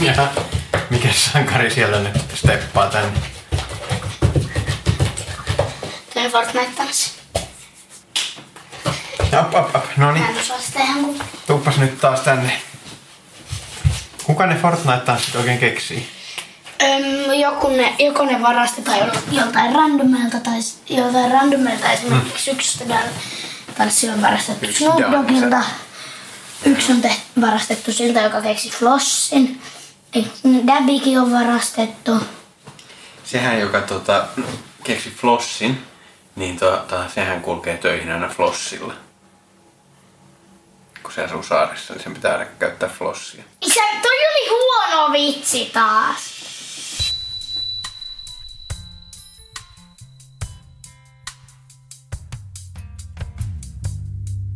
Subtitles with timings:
[0.00, 0.28] Ja
[0.90, 3.18] mikä sankari siellä nyt steppaa tänne?
[6.14, 7.10] Tehdään Fortnite tanssi.
[9.40, 9.84] Op, op, op.
[9.96, 11.20] No Mä niin, en osaa sitä ihan kun...
[11.46, 12.60] tuuppas nyt taas tänne.
[14.24, 16.15] Kuka ne Fortnite-tanssit oikein keksii?
[16.86, 20.58] Öm, joku ne, joko ne varastetaan jol- joltain randomilta tai
[20.88, 22.84] joltain randomilta esimerkiksi yksi
[23.78, 25.00] tanssi on varastettu Snoop.
[25.12, 25.62] Doggilta.
[26.64, 29.62] Yksi on tehty, varastettu siltä, joka keksi Flossin.
[30.66, 32.12] Dabbikin on varastettu.
[33.24, 34.26] Sehän, joka tota,
[34.84, 35.82] keksi flossin,
[36.36, 38.94] niin tota, sehän kulkee töihin aina flossilla.
[41.02, 43.44] Kun se asuu saaressa, niin sen pitää aina käyttää flossia.
[43.60, 46.35] Isä, toi oli huono vitsi taas.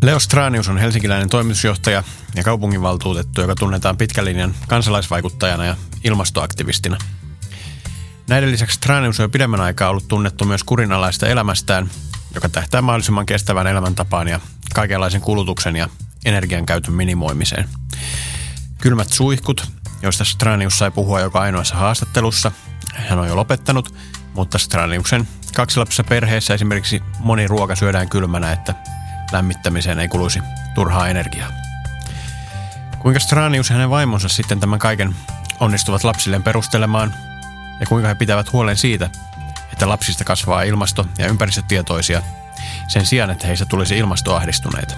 [0.02, 2.02] Leo Stranius on helsinkiläinen toimitusjohtaja
[2.34, 6.98] ja kaupunginvaltuutettu, joka tunnetaan pitkän linjan kansalaisvaikuttajana ja ilmastoaktivistina.
[8.28, 11.90] Näiden lisäksi Stranius on jo pidemmän aikaa ollut tunnettu myös kurinalaista elämästään,
[12.34, 14.40] joka tähtää mahdollisimman kestävän elämäntapaan ja
[14.74, 15.88] kaikenlaisen kulutuksen ja
[16.24, 17.68] energian käytön minimoimiseen.
[18.78, 22.52] Kylmät suihkut, joista Stranius sai puhua joka ainoassa haastattelussa,
[22.94, 23.94] hän on jo lopettanut,
[24.34, 28.74] mutta Straniuksen kaksilapsessa perheessä esimerkiksi moni ruoka syödään kylmänä, että
[29.32, 30.40] lämmittämiseen ei kuluisi
[30.74, 31.52] turhaa energiaa.
[32.98, 35.14] Kuinka Stranius ja hänen vaimonsa sitten tämän kaiken
[35.60, 37.14] onnistuvat lapsilleen perustelemaan
[37.80, 39.10] ja kuinka he pitävät huolen siitä,
[39.72, 42.22] että lapsista kasvaa ilmasto- ja ympäristötietoisia
[42.88, 44.94] sen sijaan, että heistä tulisi ilmastoahdistuneita.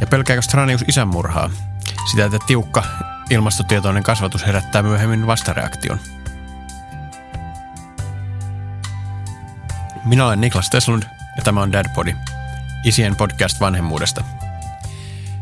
[0.00, 1.50] Ja pelkääkö Stranius isänmurhaa?
[2.10, 2.82] Sitä, että tiukka
[3.30, 6.00] ilmastotietoinen kasvatus herättää myöhemmin vastareaktion.
[10.04, 11.02] Minä olen Niklas Teslund
[11.36, 12.16] ja tämä on Dadpodi,
[12.84, 14.24] isien podcast vanhemmuudesta.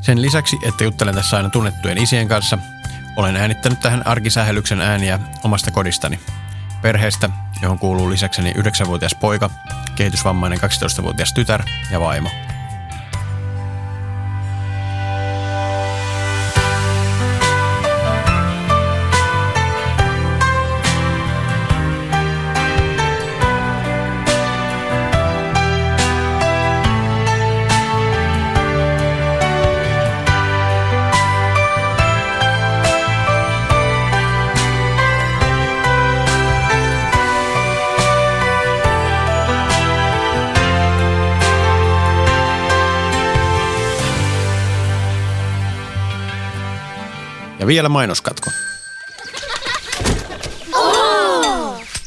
[0.00, 2.58] Sen lisäksi, että juttelen tässä aina tunnettujen isien kanssa,
[3.16, 6.20] olen äänittänyt tähän arkisähellyksen ääniä omasta kodistani.
[6.82, 7.30] Perheestä,
[7.62, 9.50] johon kuuluu lisäkseni 9-vuotias poika,
[9.96, 12.30] kehitysvammainen 12-vuotias tytär ja vaimo.
[47.62, 48.50] Ja vielä mainoskatko.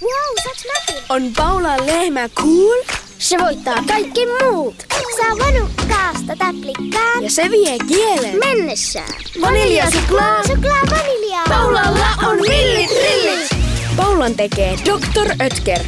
[0.01, 1.03] Wow, saaks mäkin?
[1.09, 2.83] On Paula lehmä cool
[3.19, 4.75] Se voittaa kaikki muut.
[5.17, 8.39] Saa vanukkaasta täplikkaan ja se vie kielen.
[8.39, 9.13] mennessään.
[9.41, 10.43] Vaniljasuklaa.
[10.47, 11.43] Suklaa vaniljaa.
[11.49, 13.49] Paulalla on villit rillit.
[13.97, 15.45] Paulan tekee Dr.
[15.45, 15.79] Ötker.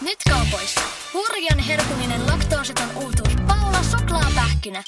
[0.00, 0.80] Nyt kaupoissa.
[1.14, 3.32] Hurjan herkullinen laktoositon uutuus.
[3.46, 4.82] Paula suklaapähkinä.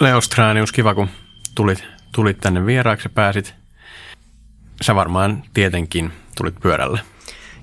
[0.00, 1.08] Leo Stranius, kiva kun
[1.54, 3.54] tulit, tulit tänne vieraaksi ja pääsit.
[4.82, 6.98] Sä varmaan tietenkin tulit pyörällä.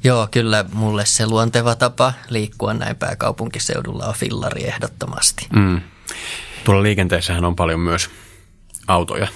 [0.04, 5.48] Joo, kyllä mulle se luonteva tapa liikkua näin pääkaupunkiseudulla on fillari ehdottomasti.
[5.56, 5.82] Mm.
[6.64, 8.10] Tuolla liikenteessähän on paljon myös
[8.88, 9.28] autoja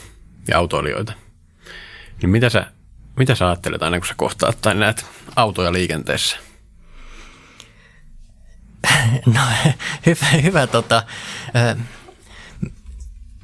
[0.47, 1.13] ja autoilijoita.
[2.21, 2.71] Niin mitä sä,
[3.17, 5.05] mitä sä ajattelet aina, kun sä kohtaat tai näet
[5.35, 6.37] autoja liikenteessä?
[9.25, 9.41] No
[10.05, 11.03] hyvä, hyvä tota.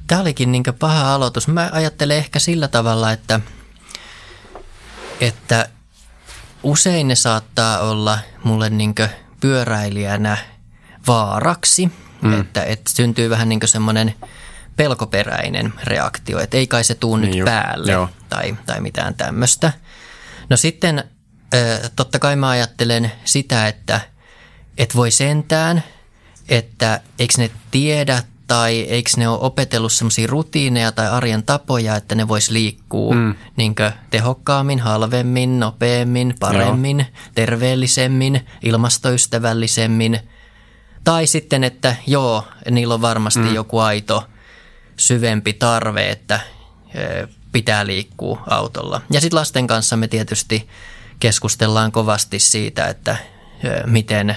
[0.06, 1.48] Tämä olikin niin paha aloitus.
[1.48, 3.40] Mä ajattelen ehkä sillä tavalla, että,
[5.20, 5.68] että
[6.62, 8.94] usein ne saattaa olla mulle niin
[9.40, 10.36] pyöräilijänä
[11.06, 11.92] vaaraksi.
[12.22, 12.40] Mm.
[12.40, 14.14] Että, että syntyy vähän niin semmoinen
[14.76, 18.08] pelkoperäinen reaktio, että ei kai se tuu Niin nyt just, päälle joo.
[18.28, 19.72] tai, tai mitään tämmöistä.
[20.50, 21.04] No sitten
[21.96, 24.00] totta kai mä ajattelen sitä, että
[24.78, 25.82] et voi sentään,
[26.48, 32.14] että eikö ne tiedä tai eikö ne ole opetellut semmoisia rutiineja tai arjen tapoja, että
[32.14, 33.34] ne vois liikkua mm.
[33.56, 37.08] niinkö tehokkaammin, halvemmin, nopeammin, paremmin, joo.
[37.34, 40.18] terveellisemmin, ilmastoystävällisemmin.
[41.04, 43.54] Tai sitten, että joo, niillä on varmasti mm.
[43.54, 44.24] joku aito
[44.96, 46.40] syvempi tarve, että
[47.52, 49.00] pitää liikkua autolla.
[49.10, 50.68] Ja sitten lasten kanssa me tietysti
[51.20, 53.16] keskustellaan kovasti siitä, että
[53.86, 54.36] miten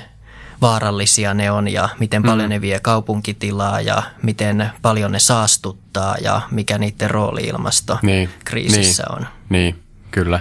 [0.62, 2.50] vaarallisia ne on ja miten paljon mm.
[2.50, 9.28] ne vie kaupunkitilaa ja miten paljon ne saastuttaa ja mikä niiden rooli ilmastokriisissä niin, on.
[9.50, 9.80] Niin,
[10.12, 10.40] kyllä.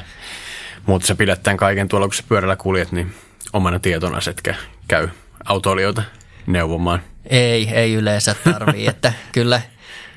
[0.86, 3.14] Mutta sä pidät tämän kaiken tuolla, kun sä pyörällä kuljet, niin
[3.52, 4.54] omana tietona etkä
[4.88, 5.08] käy
[5.44, 6.02] autoilijoita
[6.46, 7.02] neuvomaan.
[7.26, 9.60] Ei, ei yleensä tarvii, että kyllä,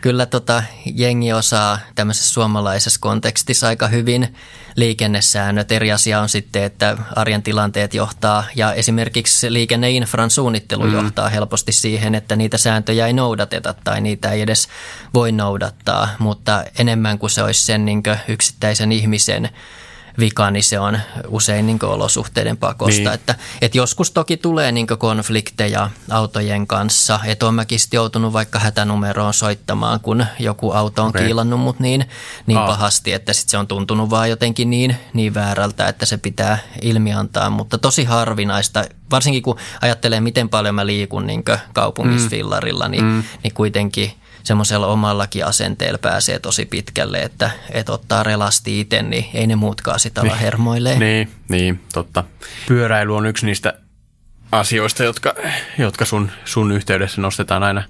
[0.02, 0.64] kyllä tota,
[0.96, 4.36] jengi osaa tämmöisessä suomalaisessa kontekstissa aika hyvin
[4.76, 5.72] liikennesäännöt.
[5.72, 10.94] Eri asia on sitten, että arjen tilanteet johtaa ja esimerkiksi liikenneinfran suunnittelu mm.
[10.94, 14.68] johtaa helposti siihen, että niitä sääntöjä ei noudateta tai niitä ei edes
[15.14, 19.50] voi noudattaa, mutta enemmän kuin se olisi sen niin yksittäisen ihmisen
[20.20, 23.02] vika, niin se on usein niin olosuhteiden pakosta.
[23.02, 23.14] Niin.
[23.14, 27.20] Että, että joskus toki tulee niin konflikteja autojen kanssa.
[27.26, 31.26] Että olen mäkin joutunut vaikka hätänumeroon soittamaan, kun joku auto on okay.
[31.26, 32.06] kiilannut mut niin,
[32.48, 32.68] niin ah.
[32.68, 37.50] pahasti, että sit se on tuntunut vaan jotenkin niin, niin väärältä, että se pitää ilmiantaa.
[37.50, 41.44] Mutta tosi harvinaista, varsinkin kun ajattelee, miten paljon mä liikun niin
[41.74, 43.24] kaupungisfillarilla, niin, mm.
[43.44, 44.12] niin kuitenkin–
[44.44, 50.00] semmoisella omallakin asenteella pääsee tosi pitkälle, että, että ottaa relasti itse, niin ei ne muutkaan
[50.00, 51.00] sitä niin, hermoilee.
[51.00, 52.24] Niin, niin, totta.
[52.68, 53.74] Pyöräily on yksi niistä
[54.52, 55.34] asioista, jotka,
[55.78, 57.84] jotka sun, sun yhteydessä nostetaan aina,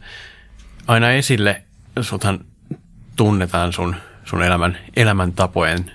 [0.88, 1.62] aina esille.
[2.02, 2.40] Suthan
[3.16, 3.96] tunnetaan sun,
[4.26, 5.92] sun elämän, elämäntapojen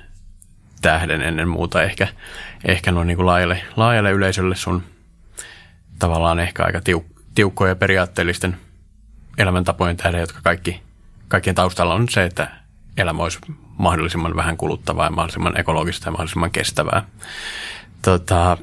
[0.82, 2.08] tähden ennen muuta ehkä,
[2.64, 4.82] ehkä noin niin kuin laajalle, laajalle yleisölle sun
[5.98, 8.56] tavallaan ehkä aika tiuk, tiukkoja ja periaatteellisten
[9.38, 10.82] elämäntapojen tähden, jotka kaikki,
[11.28, 12.48] kaikkien taustalla on se, että
[12.96, 13.38] elämä olisi
[13.78, 17.02] mahdollisimman vähän kuluttavaa ja mahdollisimman ekologista ja mahdollisimman kestävää.
[18.02, 18.58] Tota,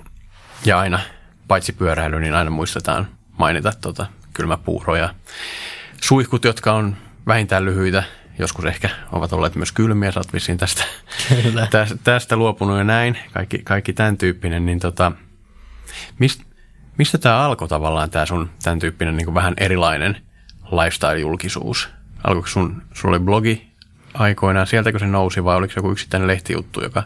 [0.65, 0.99] ja aina,
[1.47, 5.15] paitsi pyöräily, niin aina muistetaan mainita tota, kylmäpuuro ja
[6.01, 6.95] suihkut, jotka on
[7.27, 8.03] vähintään lyhyitä,
[8.39, 10.83] joskus ehkä ovat olleet myös kylmiä, sä oot vissiin tästä,
[11.71, 15.11] tästä, tästä luopunut ja näin, kaikki, kaikki tämän tyyppinen, niin tota,
[16.19, 16.41] mist,
[16.97, 20.17] mistä tämä alkoi tavallaan tämä sun tämän tyyppinen niin kuin vähän erilainen–
[20.71, 21.89] lifestyle-julkisuus?
[22.23, 23.67] Alkoiko sun, sulla oli blogi
[24.13, 27.03] aikoinaan, sieltäkö se nousi vai oliko se joku yksittäinen lehtijuttu, joka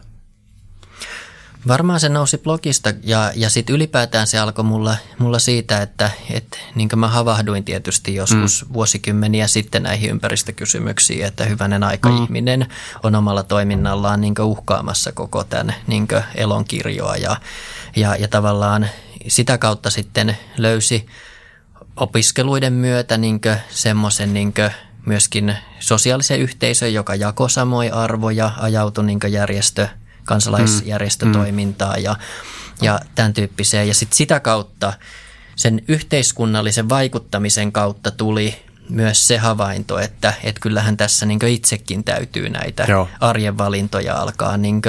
[1.68, 6.60] Varmaan se nousi blogista ja, ja sitten ylipäätään se alkoi mulla, mulla siitä, että et,
[6.76, 8.74] niin mä havahduin tietysti joskus mm.
[8.74, 12.24] vuosikymmeniä sitten näihin ympäristökysymyksiin, että hyvänen aika mm.
[12.24, 12.66] ihminen
[13.04, 17.38] on omalla toiminnallaan niin uhkaamassa koko tämän niin elonkirjoa ja,
[17.96, 18.88] ja, ja tavallaan
[19.28, 21.06] sitä kautta sitten löysi–
[21.98, 24.54] opiskeluiden myötä niin semmoisen niin
[25.06, 29.88] myöskin sosiaalisen yhteisön, joka jakoi samoja arvoja, ajautui niin järjestö,
[30.26, 32.04] kansalaisjärjestötoimintaan mm.
[32.04, 32.16] ja,
[32.82, 33.88] ja tämän tyyppiseen.
[33.88, 34.94] Ja sitten sitä kautta
[35.56, 38.56] sen yhteiskunnallisen vaikuttamisen kautta tuli
[38.90, 43.10] myös se havainto, että, että kyllähän tässä niin itsekin täytyy näitä Joo.
[43.20, 44.82] arjen valintoja alkaa niin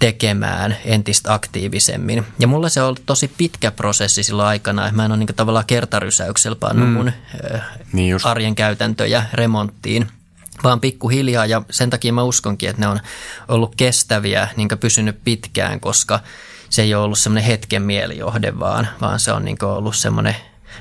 [0.00, 2.26] tekemään entistä aktiivisemmin.
[2.38, 5.66] Ja mulla se on ollut tosi pitkä prosessi silloin aikana, mä en ole niin tavallaan
[5.66, 6.94] kertarysäyksellä pannut mm.
[6.94, 7.12] mun
[7.92, 10.06] niin arjen käytäntöjä remonttiin,
[10.64, 13.00] vaan pikkuhiljaa ja sen takia mä uskonkin, että ne on
[13.48, 16.20] ollut kestäviä, niin pysynyt pitkään, koska
[16.70, 20.36] se ei ole ollut semmoinen hetken mielijohde vaan, vaan se on niin ollut semmoinen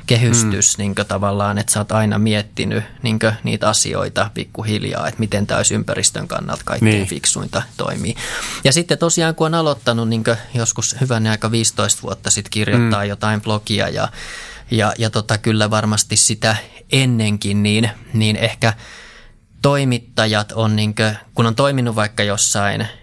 [0.06, 0.82] kehystys mm.
[0.82, 5.74] niin tavallaan, että sä oot aina miettinyt niin niitä asioita pikkuhiljaa, että miten tämä olisi
[5.74, 7.08] ympäristön kannalta kaikkein niin.
[7.08, 8.16] fiksuinta toimii.
[8.64, 13.10] Ja sitten tosiaan kun on aloittanut niin joskus hyvän aika 15 vuotta sitten kirjoittaa mm.
[13.10, 14.08] jotain blogia ja,
[14.72, 16.56] ja, ja tota, kyllä varmasti sitä
[16.92, 18.74] ennenkin, niin, niin ehkä
[19.62, 22.88] toimittajat on, niin kuin, kun on toiminut vaikka jossain–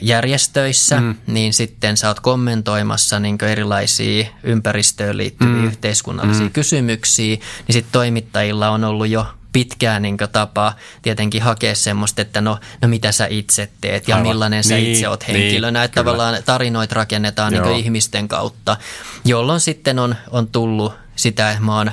[0.00, 1.14] järjestöissä, mm.
[1.26, 5.66] niin sitten sä oot kommentoimassa niin erilaisia ympäristöön liittyviä mm.
[5.66, 6.52] yhteiskunnallisia mm.
[6.52, 12.58] kysymyksiä, niin sitten toimittajilla on ollut jo pitkään niin tapa tietenkin hakea semmoista, että no,
[12.82, 14.28] no mitä sä itse teet ja Aivan.
[14.28, 15.78] millainen sä niin, itse oot henkilönä.
[15.78, 18.76] Niin, että tavallaan tarinoit rakennetaan niin ihmisten kautta,
[19.24, 21.92] jolloin sitten on, on tullut sitä, että mä oon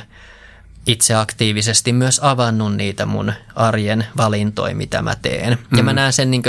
[0.88, 5.58] itse aktiivisesti myös avannut niitä mun arjen valintoja, mitä mä teen.
[5.72, 5.78] Mm.
[5.78, 5.96] Ja mä mm.
[5.96, 6.44] näen sen niin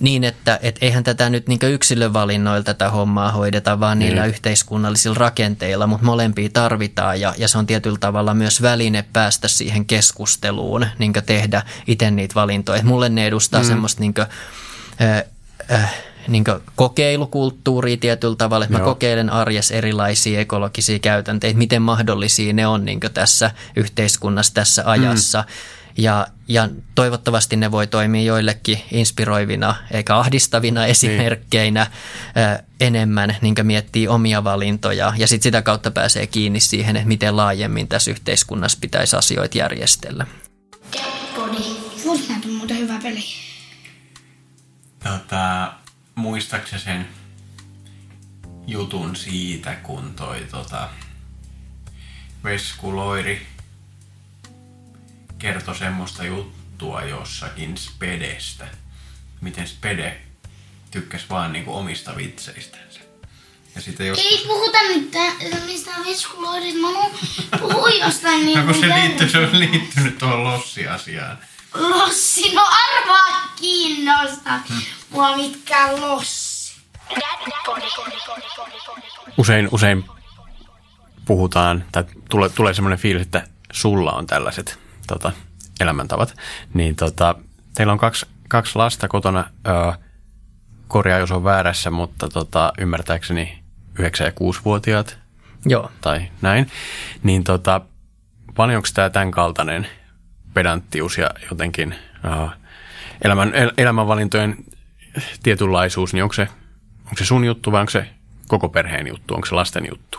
[0.00, 4.28] niin, että et eihän tätä nyt niin yksilövalinnoilla tätä hommaa hoideta, vaan niillä mm.
[4.28, 9.84] yhteiskunnallisilla rakenteilla, mutta molempia tarvitaan ja, ja se on tietyllä tavalla myös väline päästä siihen
[9.84, 12.78] keskusteluun, niin tehdä itse niitä valintoja.
[12.78, 13.66] Et mulle ne edustaa mm.
[13.66, 14.26] semmoista niin kuin,
[15.02, 15.24] äh,
[15.72, 15.94] äh,
[16.28, 16.44] niin
[16.76, 18.80] kokeilukulttuuria tietyllä tavalla, että Joo.
[18.80, 25.44] mä kokeilen arjes erilaisia ekologisia käytänteitä, miten mahdollisia ne on niin tässä yhteiskunnassa tässä ajassa.
[25.48, 30.90] Mm ja, ja toivottavasti ne voi toimia joillekin inspiroivina eikä ahdistavina niin.
[30.90, 32.58] esimerkkeinä niin.
[32.80, 37.88] enemmän, niin miettii omia valintoja ja sit sitä kautta pääsee kiinni siihen, että miten laajemmin
[37.88, 40.26] tässä yhteiskunnassa pitäisi asioita järjestellä.
[42.04, 43.24] Fortnite on muuten hyvä peli.
[45.04, 45.72] Tota,
[46.14, 47.08] muistaakseni sen
[48.66, 50.88] jutun siitä, kun toi tota,
[52.44, 53.46] Veskuloiri
[55.38, 58.66] kertoi semmoista juttua jossakin Spedestä.
[59.40, 60.20] Miten Spede
[60.90, 63.00] tykkäsi vaan niinku omista vitseistänsä.
[63.74, 64.18] Ja sitten jos...
[64.18, 65.34] Ei puhuta mitään
[65.66, 66.80] mistään veskuloidista.
[66.80, 71.38] Mä puhua jostain niin No kun se, kuin liittyy, se on liittynyt tuohon lossiasiaan.
[71.74, 74.60] Lossi, no arvaa kiinnosta.
[75.10, 76.58] Mua mitkään lossi.
[79.36, 80.04] Usein, usein
[81.24, 85.32] puhutaan, tai tulee, tulee semmoinen fiilis, että sulla on tällaiset tota,
[85.80, 86.34] elämäntavat.
[86.74, 87.34] Niin tota,
[87.74, 89.92] teillä on kaksi, kaksi lasta kotona, ö,
[90.88, 93.62] korjaa jos on väärässä, mutta tota, ymmärtääkseni
[94.00, 95.18] 9- ja 6-vuotiaat
[95.66, 95.90] Joo.
[96.00, 96.70] tai näin.
[97.22, 97.80] Niin tota,
[98.54, 99.86] paljonko tämä tämän kaltainen
[100.54, 102.50] pedanttius ja jotenkin uh,
[103.22, 104.56] elämän, el, elämänvalintojen
[105.42, 106.48] tietynlaisuus, niin onko se,
[107.04, 108.08] onko se sun juttu vai onko se
[108.48, 110.18] koko perheen juttu, onko se lasten juttu?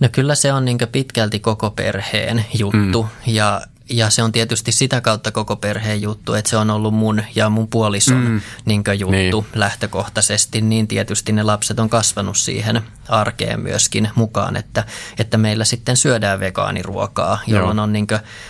[0.00, 3.32] No kyllä se on niin pitkälti koko perheen juttu mm.
[3.32, 3.60] ja,
[3.92, 7.50] ja se on tietysti sitä kautta koko perheen juttu, että se on ollut mun ja
[7.50, 8.40] mun puolison mm.
[8.64, 9.60] niin juttu niin.
[9.60, 14.84] lähtökohtaisesti, niin tietysti ne lapset on kasvanut siihen arkeen myöskin mukaan, että,
[15.18, 17.84] että meillä sitten syödään vegaaniruokaa, jolloin Joo.
[17.84, 18.06] on niin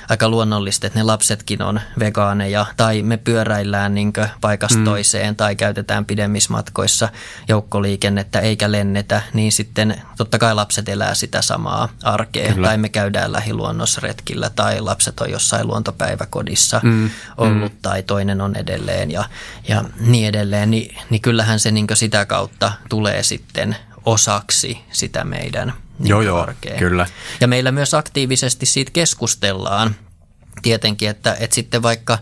[0.09, 4.85] aika luonnollista, että ne lapsetkin on vegaaneja tai me pyöräillään niin paikasta mm.
[4.85, 7.09] toiseen tai käytetään pidemmissä matkoissa
[7.49, 12.69] joukkoliikennettä eikä lennetä, niin sitten totta kai lapset elää sitä samaa arkea Kyllä.
[12.69, 17.11] tai me käydään lähiluonnosretkillä tai lapset on jossain luontopäiväkodissa mm.
[17.37, 17.79] ollut mm.
[17.83, 19.25] tai toinen on edelleen ja,
[19.69, 25.73] ja niin edelleen, niin, niin kyllähän se niin sitä kautta tulee sitten osaksi sitä meidän
[25.99, 26.49] niin joo, joo,
[26.79, 27.07] kyllä.
[27.41, 29.97] Ja meillä myös aktiivisesti siitä keskustellaan
[30.63, 32.19] tietenkin, että, että sitten vaikka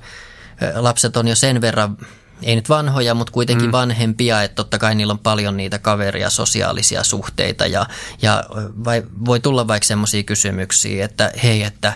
[0.75, 1.97] lapset on jo sen verran
[2.43, 3.73] ei nyt vanhoja, mutta kuitenkin mm.
[3.73, 7.87] vanhempia, että totta kai niillä on paljon niitä kaveria, sosiaalisia suhteita ja,
[8.23, 8.45] ja
[8.85, 11.93] vai, voi tulla vaikka semmoisia kysymyksiä, että hei, että,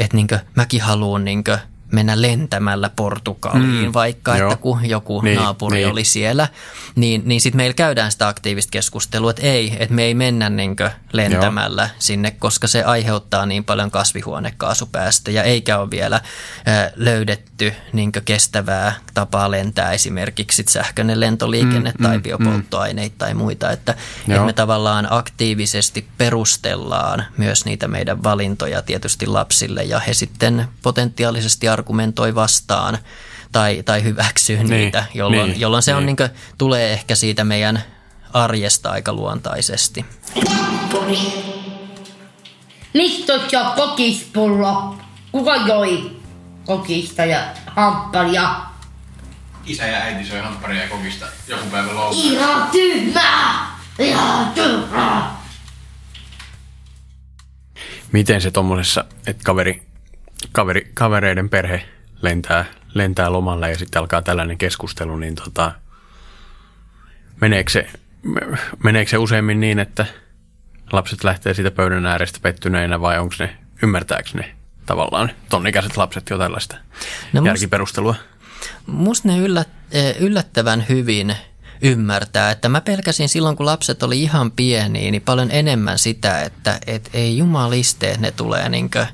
[0.00, 1.58] että niinkö, mäkin haluan niinkö
[1.92, 4.52] mennä lentämällä Portugaliin mm, vaikka, joo.
[4.52, 5.88] että kun joku niin, naapuri niin.
[5.88, 6.48] oli siellä,
[6.94, 10.76] niin, niin sitten meillä käydään sitä aktiivista keskustelua, että ei, että me ei mennä niin
[11.12, 11.90] lentämällä joo.
[11.98, 16.20] sinne, koska se aiheuttaa niin paljon kasvihuonekaasupäästöjä, eikä ole vielä
[16.68, 23.18] ö, löydetty niin kestävää tapaa lentää esimerkiksi sähköinen lentoliikenne mm, tai mm, biopolttoaineita mm.
[23.18, 23.94] tai muita, että,
[24.28, 31.68] että me tavallaan aktiivisesti perustellaan myös niitä meidän valintoja tietysti lapsille ja he sitten potentiaalisesti
[31.80, 32.98] argumentoi vastaan
[33.52, 36.06] tai, tai hyväksyy niin, niitä, jolloin, niin, jolloin se on niin.
[36.06, 37.82] Niin kuin, tulee ehkä siitä meidän
[38.32, 40.04] arjesta aika luontaisesti.
[42.94, 44.96] Listot ja kokispullo.
[45.32, 46.20] Kuka joi
[46.66, 48.56] kokista ja hampparia?
[49.66, 52.24] Isä ja äiti söi hampparia ja kokista joku päivä loukkaan.
[52.24, 53.78] Ihan tyhmää!
[53.98, 55.40] Ihan tyhmää!
[58.12, 59.89] Miten se tuommoisessa, että kaveri
[60.52, 61.88] kaveri, kavereiden perhe
[62.22, 65.72] lentää, lentää lomalle ja sitten alkaa tällainen keskustelu, niin tota,
[67.40, 67.86] meneekö, se,
[68.84, 70.06] meneekö se useimmin niin, että
[70.92, 74.54] lapset lähtee siitä pöydän äärestä pettyneinä vai onko ne, ymmärtääkö ne
[74.86, 76.76] tavallaan ton ikäiset lapset jo tällaista
[77.32, 78.14] no järkiperustelua?
[78.86, 81.36] Musta ne yllät, eh, yllättävän hyvin
[81.82, 86.78] ymmärtää, että mä pelkäsin silloin, kun lapset oli ihan pieniä, niin paljon enemmän sitä, että
[86.86, 89.06] et ei jumaliste, ne tulee niinkö.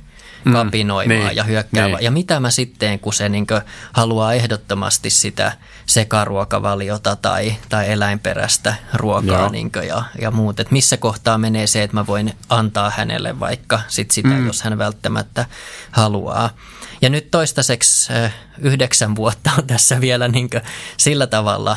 [0.52, 1.92] Kapinoimaan mm, niin, ja hyökkäämään.
[1.92, 2.04] Niin.
[2.04, 3.46] Ja mitä mä sitten, kun se niin
[3.92, 5.52] haluaa ehdottomasti sitä
[5.86, 10.60] sekaruokavaliota tai, tai eläinperäistä ruokaa niin ja, ja muut.
[10.60, 14.46] Että missä kohtaa menee se, että mä voin antaa hänelle vaikka sit sitä, mm.
[14.46, 15.46] jos hän välttämättä
[15.90, 16.50] haluaa.
[17.00, 18.12] Ja nyt toistaiseksi
[18.58, 20.50] yhdeksän vuotta on tässä vielä niin
[20.96, 21.76] sillä tavalla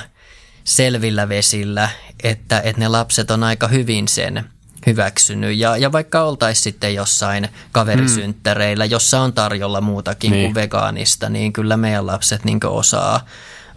[0.64, 1.90] selvillä vesillä,
[2.24, 4.44] että, että ne lapset on aika hyvin sen–
[4.86, 5.58] hyväksynyt.
[5.58, 8.92] Ja, ja vaikka oltaisiin sitten jossain kaverisynttäreillä, mm.
[8.92, 10.46] jossa on tarjolla muutakin niin.
[10.46, 13.26] kuin vegaanista, niin kyllä meidän lapset niin osaa,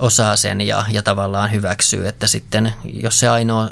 [0.03, 3.69] osaa sen ja, ja tavallaan hyväksyy, että sitten jos se ainoa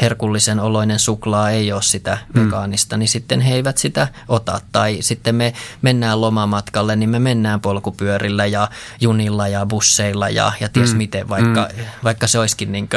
[0.00, 2.44] herkullisen oloinen suklaa ei ole sitä mm.
[2.44, 4.60] vegaanista, niin sitten he eivät sitä ota.
[4.72, 8.68] Tai sitten me mennään lomamatkalle, niin me mennään polkupyörillä ja
[9.00, 10.96] junilla ja busseilla ja, ja ties mm.
[10.96, 11.84] miten, vaikka, mm.
[12.04, 12.88] vaikka se olisikin niin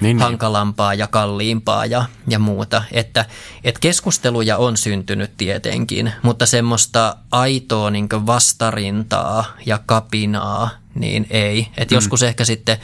[0.00, 2.82] niin, hankalampaa ja kalliimpaa ja, ja muuta.
[2.92, 3.24] Että,
[3.64, 11.68] että keskusteluja on syntynyt tietenkin, mutta semmoista aitoa niin vastarintaa ja kapinaa, niin ei.
[11.76, 11.96] Että mm.
[11.96, 12.76] joskus ehkä sitten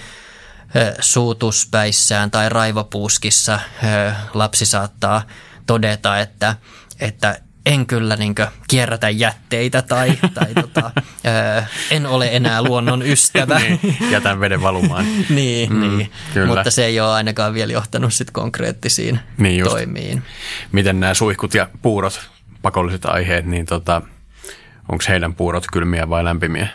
[1.01, 3.61] suutuspäissään tai raivopuuskissa
[4.35, 5.23] lapsi saattaa
[5.67, 6.57] todeta, että,
[7.01, 8.35] että en kyllä niin
[8.69, 10.91] kierrätä jätteitä tai, tai tota,
[11.91, 13.59] en ole enää luonnon ystävä.
[13.59, 15.07] niin, jätän veden valumaan.
[15.29, 16.13] niin, mm, niin.
[16.35, 16.47] Kyllä.
[16.47, 20.23] mutta se ei ole ainakaan vielä johtanut sit konkreettisiin niin toimiin.
[20.73, 22.31] Miten nämä suihkut ja puurot,
[22.63, 24.03] pakolliset aiheet, niin tota,
[24.93, 26.69] onko heidän puurot kylmiä vai lämpimiä?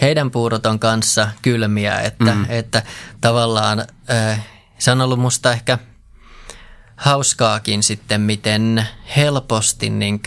[0.00, 2.46] Heidän puurot on kanssa kylmiä, että, mm.
[2.48, 2.82] että
[3.20, 4.46] tavallaan äh,
[4.78, 5.78] se on ollut musta ehkä
[6.96, 10.20] hauskaakin sitten, miten helposti niin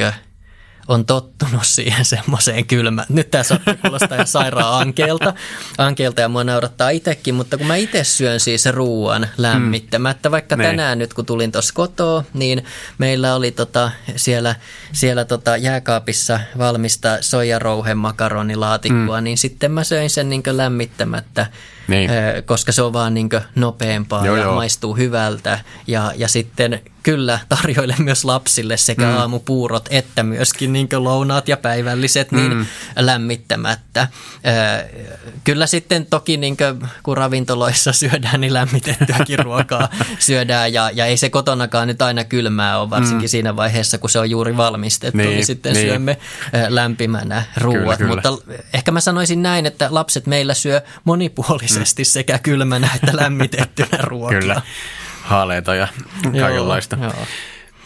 [0.90, 3.08] on tottunut siihen semmoiseen kylmään.
[3.10, 5.34] Nyt tämä saattaa kuulostaa ihan sairaan ankeelta,
[5.78, 10.70] ankeelta ja mua naurattaa itsekin, mutta kun mä itse syön siis ruuan lämmittämättä, vaikka Niin.
[10.70, 12.66] tänään nyt kun tulin tuossa kotoa, niin
[12.98, 14.56] meillä oli tota, siellä,
[14.92, 21.48] siellä tota jääkaapissa valmista soijarouhen makaronilaatikkoa, niin sitten mä söin sen niin lämmittämättä,
[21.90, 22.10] Niin.
[22.10, 24.56] ö, koska se on vaan niin nopeampaa Joo, ja joo.
[24.56, 25.60] maistuu hyvältä.
[25.88, 29.18] Ja, ja sitten kyllä tarjoilen myös lapsille sekä mm.
[29.18, 32.66] aamupuurot että myöskin niin lounaat ja päivälliset niin mm.
[33.00, 34.08] lämmittämättä.
[34.82, 34.88] Ö,
[35.44, 36.58] kyllä sitten toki niin
[37.04, 42.80] kun ravintoloissa syödään, niin lämmitettyäkin ruokaa syödään ja, ja ei se kotonakaan nyt aina kylmää
[42.80, 43.30] ole, varsinkin mm.
[43.30, 45.88] siinä vaiheessa, kun se on juuri valmistettu, niin, Niin, sitten niin.
[45.88, 46.18] syömme
[46.54, 47.98] ö, lämpimänä ruuat.
[47.98, 48.14] kyllä.
[48.16, 48.38] Mutta
[48.74, 54.40] ehkä mä sanoisin näin, että lapset meillä syö monipuolisesti sekä kylmänä että lämmitettynä ruokaa.
[54.40, 54.62] Kyllä.
[55.22, 55.88] Haaleita ja
[56.24, 56.96] kaikenlaista.
[56.96, 57.26] Joo, joo.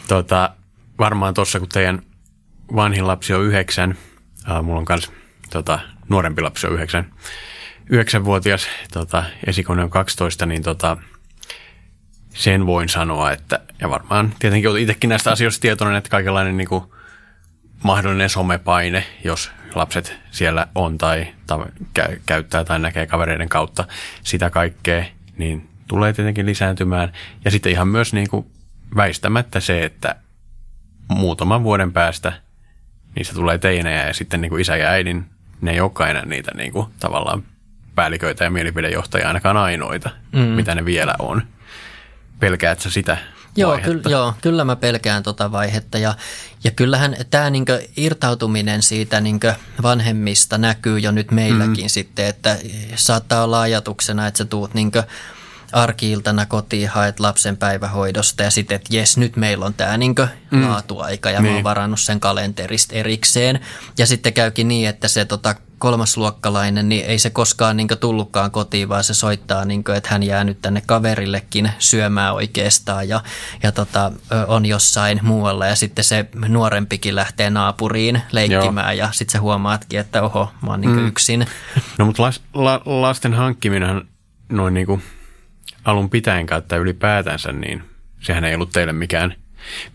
[0.08, 0.50] Tota,
[0.98, 2.02] varmaan tuossa, kun teidän
[2.74, 3.98] vanhin lapsi on yhdeksän,
[4.50, 5.12] äh, mulla on myös
[5.50, 7.14] tota, nuorempi lapsi on yhdeksän,
[7.90, 10.96] yhdeksänvuotias, tota, esikone on 12, niin tota,
[12.34, 16.68] sen voin sanoa, että, ja varmaan tietenkin olet itsekin näistä asioista tietoinen, että kaikenlainen niin
[16.68, 16.84] kuin,
[17.84, 21.58] mahdollinen somepaine, jos lapset siellä on tai, tai
[21.98, 23.84] kä- käyttää tai näkee kavereiden kautta
[24.22, 25.04] sitä kaikkea,
[25.36, 27.12] niin tulee tietenkin lisääntymään.
[27.44, 28.46] Ja sitten ihan myös niin kuin
[28.96, 30.16] väistämättä se, että
[31.08, 32.32] muutaman vuoden päästä
[33.16, 35.24] niistä tulee teinejä ja sitten niin kuin isä ja äidin,
[35.60, 37.42] ne ei olekaan enää niitä niin kuin tavallaan
[37.94, 40.40] päälliköitä ja mielipidejohtajia ainakaan ainoita, mm.
[40.40, 41.42] mitä ne vielä on.
[42.40, 43.16] Pelkäät sä sitä
[43.56, 46.14] Joo, kyllä, joo, kyllä mä pelkään tota vaihetta ja,
[46.64, 51.88] ja kyllähän tämä niinkö irtautuminen siitä niinkö vanhemmista näkyy jo nyt meilläkin mm.
[51.88, 52.58] sitten, että
[52.96, 55.02] saattaa olla ajatuksena, että sä tuut niinkö
[55.74, 60.68] arkiiltana kotiin, haet lapsen päivähoidosta ja sitten, että jes, nyt meillä on tämä niinkö mm.
[60.68, 61.42] laatuaika ja niin.
[61.42, 61.64] mä oon Niin.
[61.64, 63.60] varannut sen kalenterista erikseen.
[63.98, 68.88] Ja sitten käykin niin, että se tota, kolmasluokkalainen, niin ei se koskaan niin tullutkaan kotiin,
[68.88, 73.20] vaan se soittaa, niin kuin, että hän jää nyt tänne kaverillekin syömään oikeastaan ja,
[73.62, 74.12] ja tota,
[74.46, 75.66] on jossain muualla.
[75.66, 80.80] Ja sitten se nuorempikin lähtee naapuriin leikkimään ja sitten sä huomaatkin, että oho, mä oon
[80.80, 81.06] niin mm.
[81.06, 81.46] yksin.
[81.98, 84.02] No mutta las, la, lasten hankkiminen
[84.48, 85.02] noin niin kuin
[85.84, 87.82] alun pitäen kautta ylipäätänsä, niin
[88.20, 89.34] sehän ei ollut teille mikään,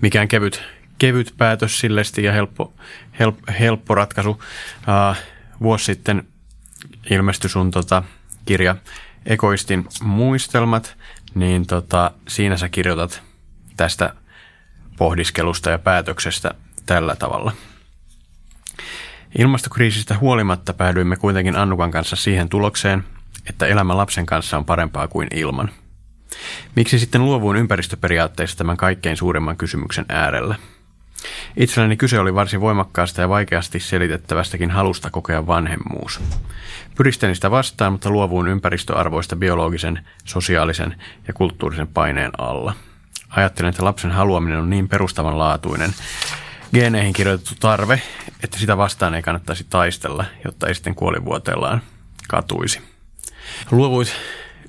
[0.02, 0.64] mikään kevyt,
[0.98, 2.74] kevyt päätös sillesti ja helppo,
[3.20, 4.30] help, helppo ratkaisu.
[4.30, 5.18] Uh,
[5.62, 6.28] vuosi sitten
[7.10, 8.04] ilmestyi sun tota,
[8.46, 8.76] kirja
[9.26, 10.98] Egoistin muistelmat,
[11.36, 13.22] niin tota, siinä sä kirjoitat
[13.78, 14.14] tästä
[14.98, 16.54] pohdiskelusta ja päätöksestä
[16.86, 17.52] tällä tavalla.
[19.38, 23.04] Ilmastokriisistä huolimatta päädyimme kuitenkin Annukan kanssa siihen tulokseen,
[23.50, 25.70] että elämä lapsen kanssa on parempaa kuin ilman.
[26.76, 30.56] Miksi sitten luovuin ympäristöperiaatteista tämän kaikkein suurimman kysymyksen äärellä?
[31.58, 36.20] Itselläni kyse oli varsin voimakkaasta ja vaikeasti selitettävästäkin halusta kokea vanhemmuus.
[36.96, 40.96] Pyristelin sitä vastaan, mutta luovuin ympäristöarvoista biologisen, sosiaalisen
[41.28, 42.74] ja kulttuurisen paineen alla.
[43.30, 45.94] Ajattelen, että lapsen haluaminen on niin perustavanlaatuinen,
[46.74, 48.02] geeneihin kirjoitettu tarve,
[48.44, 51.82] että sitä vastaan ei kannattaisi taistella, jotta ei sitten kuolivuoteellaan
[52.28, 52.82] katuisi.
[53.72, 54.14] Luovuit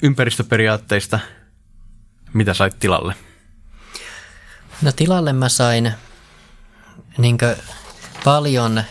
[0.02, 1.18] ympäristöperiaatteista.
[2.32, 3.14] Mitä sait tilalle?
[4.82, 5.92] No tilalle mä sain
[7.18, 7.56] niinkö
[8.24, 8.82] paljon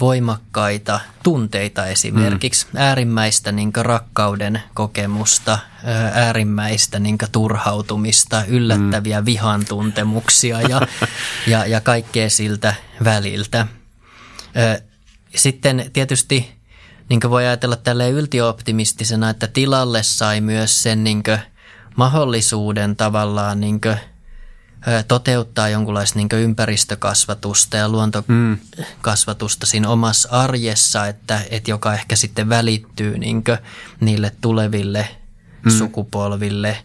[0.00, 2.78] voimakkaita tunteita esimerkiksi, mm.
[2.80, 5.58] äärimmäistä niinkö rakkauden kokemusta,
[6.12, 9.24] äärimmäistä niinkö turhautumista, yllättäviä mm.
[9.24, 10.80] vihan tuntemuksia ja,
[11.52, 13.66] ja, ja kaikkea siltä väliltä.
[15.34, 16.61] Sitten tietysti
[17.08, 21.22] niin voi ajatella tälleen yltiöoptimistisena, että tilalle sai myös sen niin
[21.96, 23.80] mahdollisuuden tavallaan niin
[25.08, 33.18] toteuttaa jonkunlaista niin ympäristökasvatusta ja luontokasvatusta siinä omassa arjessa, että, että joka ehkä sitten välittyy
[33.18, 33.44] niin
[34.00, 35.08] niille tuleville
[35.64, 35.70] mm.
[35.70, 36.78] sukupolville,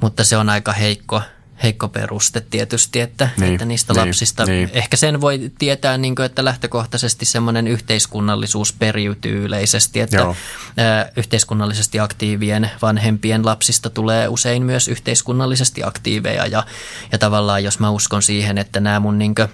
[0.00, 1.22] mutta se on aika heikko,
[1.62, 4.70] heikko peruste tietysti, että, Niin, että niistä niin, lapsista niin.
[4.72, 10.36] ehkä sen voi tietää, niin kuin, että lähtökohtaisesti semmoinen yhteiskunnallisuus periytyy yleisesti, että Joo.
[11.16, 16.64] yhteiskunnallisesti aktiivien vanhempien lapsista tulee usein myös yhteiskunnallisesti aktiiveja ja,
[17.12, 19.48] ja tavallaan jos mä uskon siihen, että nämä mun niin kuin,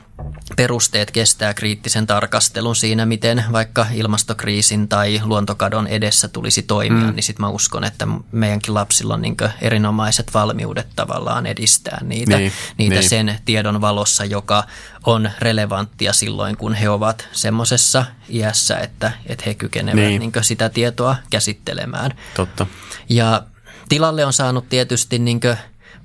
[0.56, 7.14] perusteet kestää kriittisen tarkastelun siinä, miten vaikka ilmastokriisin tai luontokadon edessä tulisi toimia, mm.
[7.14, 12.52] niin sitten mä uskon, että meidänkin lapsilla on niin erinomaiset valmiudet tavallaan edistää niitä, Niin,
[12.78, 13.08] niitä niin.
[13.08, 14.64] sen tiedon valossa, joka
[15.06, 20.20] on relevanttia silloin, kun he ovat semmoisessa iässä, että, että he kykenevät Niin.
[20.20, 20.32] niin.
[20.40, 22.10] sitä tietoa käsittelemään.
[22.34, 22.66] Totta.
[23.08, 23.42] Ja
[23.88, 25.40] tilalle on saanut tietysti niin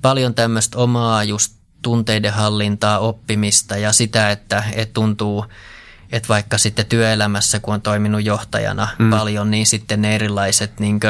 [0.02, 5.46] paljon tämmöistä omaa just tunteiden hallintaa, oppimista ja sitä, että, että tuntuu,
[6.12, 9.10] että vaikka sitten työelämässä, kun on toiminut johtajana mm.
[9.10, 11.00] paljon, niin sitten ne erilaiset niin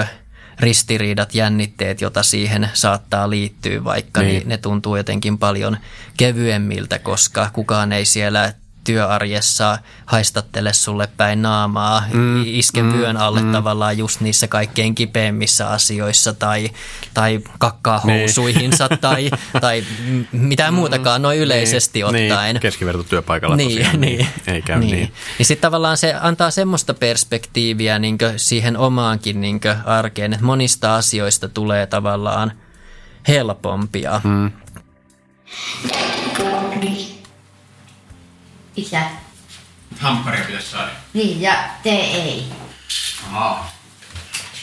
[0.61, 4.35] ristiriidat, jännitteet, joita siihen saattaa liittyä, vaikka niin.
[4.35, 5.77] Niin ne tuntuu jotenkin paljon
[6.17, 13.42] kevyemmiltä, koska kukaan ei siellä työarjessa haistattele sulle päin naamaa, mm, iske mm, vyön alle
[13.42, 13.53] mm.
[13.53, 16.70] tavallaan just niissä kaikkein kipeimmissä asioissa tai,
[17.14, 18.20] tai kakkaa niin.
[18.20, 19.01] housuihinsa niin.
[19.07, 19.85] tai, tai
[20.33, 22.55] mitään muutakaan noin yleisesti niin, ottaen.
[22.55, 24.92] Niin, keskivertotyöpaikalla niin, tosiaan, niin, niin, ei käy niin.
[24.92, 25.12] niin.
[25.38, 31.49] Niin sitten tavallaan se antaa semmoista perspektiiviä niin siihen omaankin niin arkeen, että monista asioista
[31.49, 32.53] tulee tavallaan
[33.29, 34.20] helpompia.
[34.25, 34.51] Mm.
[38.77, 39.03] Isä.
[40.01, 40.91] Hampparia pitäisi saada.
[41.13, 42.45] Niin, ja te ei.
[43.27, 43.69] Aha.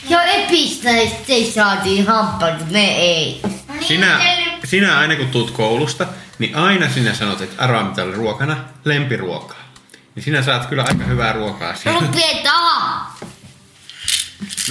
[0.10, 0.90] Jo epistä
[1.28, 3.42] te saatiin hampparit, me ei.
[3.88, 4.20] Sinä,
[4.64, 6.08] sinä aina kun tuut koulusta,
[6.40, 9.58] niin aina sinä sanot, että arvaa mitä oli ruokana, lempiruokaa.
[10.16, 12.02] Niin sinä saat kyllä aika hyvää ruokaa siellä.
[12.02, 13.02] No pidetään.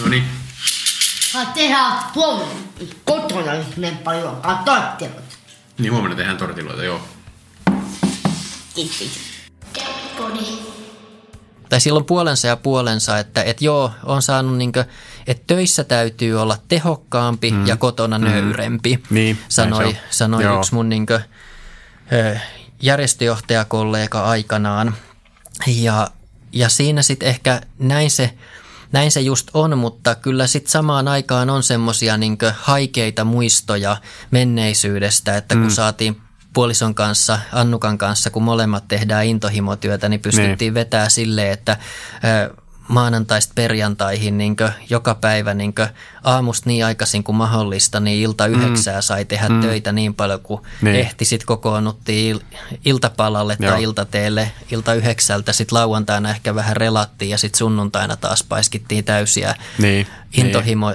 [0.03, 0.25] No niin.
[1.33, 2.55] Saa tehdä huomenna
[3.05, 5.37] kotona, jos me paljon ruokaa torttiloita.
[5.79, 7.09] Niin huomenna tehdään tortiloita, joo.
[8.75, 9.30] Kiitos.
[11.69, 14.85] Tai silloin puolensa ja puolensa, että, että joo, on saanut niin kuin,
[15.27, 17.67] että töissä täytyy olla tehokkaampi mm.
[17.67, 18.25] ja kotona mm.
[18.25, 21.21] nöyrempi, niin, sanoi, sanoi yksi mun niin kuin,
[22.83, 24.95] järjestöjohtajakollega aikanaan.
[25.67, 26.09] Ja,
[26.53, 28.35] ja siinä sitten ehkä näin se,
[28.93, 33.97] näin se just on, mutta kyllä sitten samaan aikaan on semmoisia niin haikeita muistoja
[34.31, 35.71] menneisyydestä, että kun mm.
[35.71, 36.21] saatiin
[36.53, 40.75] puolison kanssa, Annukan kanssa, kun molemmat tehdään intohimotyötä, niin pystyttiin niin.
[40.75, 41.77] vetää silleen, että
[42.91, 44.57] maanantaista perjantaihin niin
[44.91, 45.75] joka päivä niin
[46.25, 48.55] aamusta niin aikaisin kuin mahdollista, niin ilta mm.
[48.55, 49.03] yhdeksää mm.
[49.03, 49.61] sai tehdä mm.
[49.61, 50.97] töitä niin paljon kuin niin.
[50.97, 51.25] ehti.
[51.25, 52.41] Sitten kokoonnuttiin il,
[52.85, 53.73] iltapalalle Joo.
[53.73, 55.53] tai iltateelle ilta yhdeksältä.
[55.53, 60.07] Sitten lauantaina ehkä vähän relattiin ja sitten sunnuntaina taas paiskittiin täysiä niin.
[60.33, 60.95] intohimo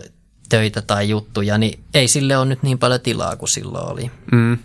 [0.49, 4.11] töitä tai juttuja, niin ei sille ole nyt niin paljon tilaa kuin silloin oli.
[4.31, 4.57] Mm.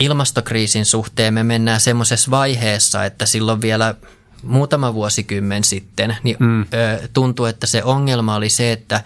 [0.00, 3.94] Ilmastokriisin suhteen me mennään semmoisessa vaiheessa, että silloin vielä
[4.42, 6.66] muutama vuosikymmen sitten niin mm.
[7.12, 9.04] tuntuu, että se ongelma oli se, että,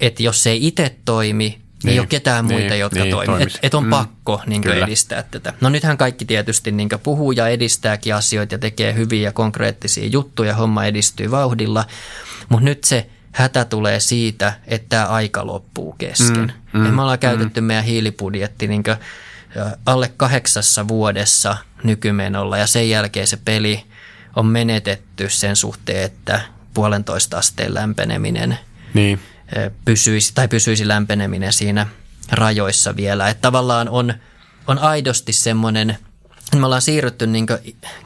[0.00, 3.14] että jos se ei itse toimi, niin, niin ei ole ketään muita, niin, jotka niin,
[3.14, 3.42] toimii.
[3.42, 3.90] Että et on mm.
[3.90, 5.52] pakko niin edistää tätä.
[5.60, 10.84] No nythän kaikki tietysti niin puhuu ja edistääkin asioita ja tekee hyviä konkreettisia juttuja, homma
[10.84, 11.84] edistyy vauhdilla,
[12.48, 16.52] mutta nyt se– hätä tulee siitä, että tämä aika loppuu kesken.
[16.72, 17.64] Mm, mm, me ollaan käytetty mm.
[17.64, 18.82] meidän hiilibudjetti niin
[19.86, 23.84] alle kahdeksassa vuodessa nykymenolla ja sen jälkeen se peli
[24.36, 26.40] on menetetty sen suhteen, että
[26.74, 28.58] puolentoista asteen lämpeneminen
[28.94, 29.20] niin.
[29.84, 31.86] pysyisi, tai pysyisi lämpeneminen siinä
[32.32, 33.28] rajoissa vielä.
[33.28, 34.14] Että tavallaan on,
[34.66, 35.98] on aidosti semmoinen–
[36.58, 37.46] me ollaan siirrytty niin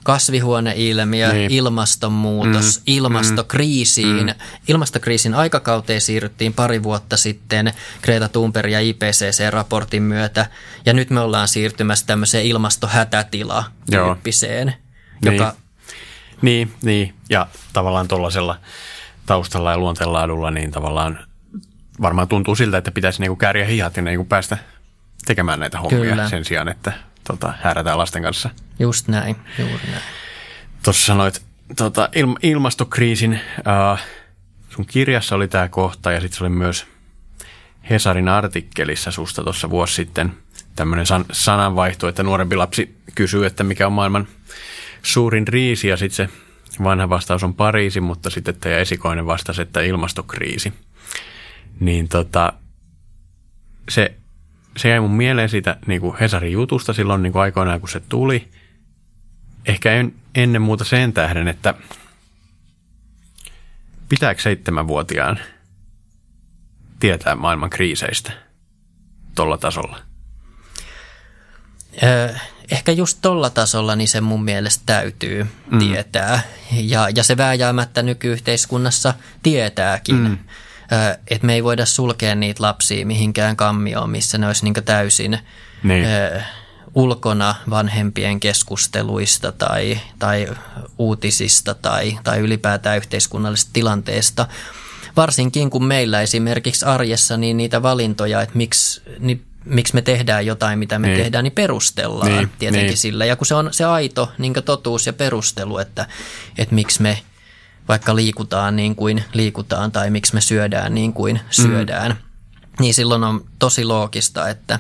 [0.05, 1.51] kasvihuoneilmiö, niin.
[1.51, 2.83] ilmastonmuutos, mm.
[2.87, 4.27] ilmastokriisiin.
[4.27, 4.35] Mm.
[4.69, 10.47] Ilmastokriisin aikakauteen siirryttiin pari vuotta sitten Greta Thunberg ja IPCC-raportin myötä.
[10.87, 14.75] Ja nyt me ollaan siirtymässä tämmöiseen ilmastohätätila-tyyppiseen,
[15.25, 15.35] niin.
[15.35, 15.55] joka...
[16.43, 18.59] Niin, niin, ja tavallaan tuollaisella
[19.27, 21.19] taustalla ja luonteenlaadulla niin tavallaan
[22.03, 24.59] varmaan tuntuu siltä, että pitäisi niinku kääriä hihat ja niinku päästä
[25.27, 26.29] tekemään näitä hommia Kyllä.
[26.29, 26.93] sen sijaan, että
[27.27, 28.51] tota, häärätään lasten kanssa.
[28.79, 30.03] Just näin, juuri näin.
[30.85, 31.43] Tuossa sanoit
[31.77, 34.05] tota, il- ilmastokriisin, äh,
[34.71, 36.87] sun kirjassa oli tämä kohta ja sitten se oli myös
[37.91, 40.33] Hesarin artikkelissa susta tuossa vuosi sitten
[40.77, 44.29] tämmöinen san- sananvaihto, että nuorempi lapsi kysyy, että mikä on maailman
[45.03, 46.33] suurin riisi ja sitten se
[46.83, 50.73] vanha vastaus on Pariisi, mutta sitten teidän esikoinen vastasi, että ilmastokriisi.
[51.81, 52.53] Niin tota,
[53.89, 54.17] se
[54.77, 58.01] se jäi mun mieleen siitä niin kuin Hesarin jutusta silloin niin kuin aikoinaan, kun se
[58.01, 58.49] tuli.
[59.67, 61.75] Ehkä en, ennen muuta sen tähden, että
[64.09, 65.39] pitääkö seitsemänvuotiaan
[67.01, 68.33] tietää maailman kriiseistä
[69.35, 69.99] tuolla tasolla?
[72.71, 75.79] Ehkä just tuolla tasolla niin se mun mielestä täytyy mm.
[75.79, 76.41] tietää.
[76.73, 80.17] Ja, ja se vääjäämättä nykyyhteiskunnassa tietääkin.
[80.17, 80.39] Mm
[81.31, 85.39] että me ei voida sulkea niitä lapsia mihinkään kammioon, missä ne olisi niin täysin
[85.83, 86.07] niin.
[86.95, 90.49] ulkona vanhempien keskusteluista tai, tai
[90.99, 94.49] uutisista tai, tai ylipäätään yhteiskunnallisesta tilanteesta.
[95.17, 100.79] Varsinkin kun meillä esimerkiksi arjessa niin niitä valintoja, että miksi, niin miksi me tehdään jotain,
[100.79, 101.19] mitä me niin.
[101.19, 102.97] tehdään, niin perustellaan niin, tietenkin niin.
[102.97, 103.25] sillä.
[103.25, 106.07] Ja kun se on se aito niin totuus ja perustelu, että,
[106.59, 107.19] että miksi me–
[107.89, 112.17] vaikka liikutaan niin kuin liikutaan tai miksi me syödään niin kuin syödään, mm.
[112.81, 114.79] niin silloin on tosi loogista, että,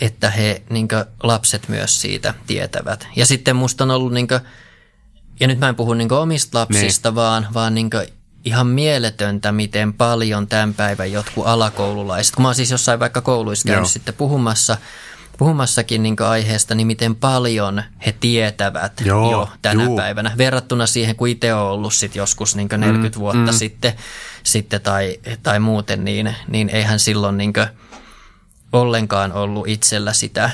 [0.00, 0.88] että he niin
[1.22, 3.06] lapset myös siitä tietävät.
[3.16, 4.40] Ja sitten musta on ollut, niin kuin,
[5.40, 7.14] ja nyt mä en puhu niin omista lapsista, niin.
[7.14, 7.90] vaan, vaan niin
[8.44, 13.66] ihan mieletöntä, miten paljon tämän päivän jotkut alakoululaiset, kun mä oon siis jossain vaikka kouluissa
[13.66, 13.88] käynyt Joo.
[13.88, 14.76] sitten puhumassa,
[15.38, 19.96] puhumassakin niin aiheesta, niin miten paljon he tietävät Joo, jo tänä juu.
[19.96, 20.32] päivänä.
[20.38, 23.58] Verrattuna siihen, kun itse on ollut sit joskus niin 40 mm, vuotta mm.
[23.58, 23.92] sitten,
[24.42, 27.52] sitten tai, tai muuten, niin, niin eihän silloin niin
[28.72, 30.50] ollenkaan ollut itsellä sitä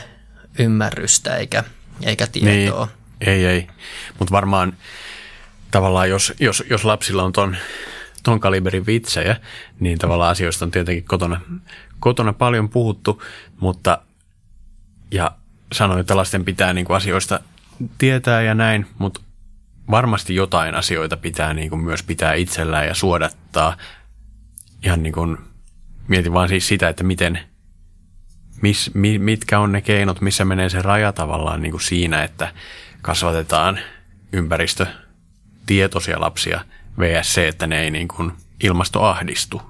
[0.59, 1.64] ymmärrystä eikä,
[2.03, 2.87] eikä tietoa.
[2.87, 3.66] Niin, ei, ei.
[4.18, 4.73] Mutta varmaan
[5.70, 7.57] tavallaan jos, jos, jos lapsilla on ton,
[8.23, 9.37] ton kaliberin vitsejä,
[9.81, 11.40] niin tavallaan asioista on tietenkin kotona,
[12.01, 13.23] kotona paljon puhuttu,
[13.61, 13.99] mutta
[15.11, 15.31] ja
[15.73, 17.40] sanoin, että lasten pitää niin kuin asioista
[17.99, 19.21] tietää ja näin, mutta
[19.90, 23.77] varmasti jotain asioita pitää niin kuin myös pitää itsellään ja suodattaa.
[24.85, 25.38] Ihan niin kuin,
[26.09, 27.38] mietin vaan siis sitä, että miten,
[28.62, 32.53] mis, mitkä on ne keinot, missä menee se raja tavallaan niin kuin siinä, että
[33.03, 33.79] kasvatetaan
[34.33, 34.87] ympäristö
[35.67, 36.64] tietoisia lapsia
[36.99, 37.38] vs.
[37.38, 39.62] että ne ei niin kuin ilmastoahdistu.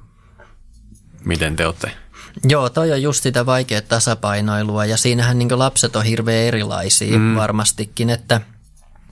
[1.25, 2.04] Miten te olette?
[2.45, 7.37] Joo, toi on just sitä vaikeaa tasapainoilua ja siinähän niin lapset on hirveän erilaisia mm.
[7.37, 8.41] varmastikin, että,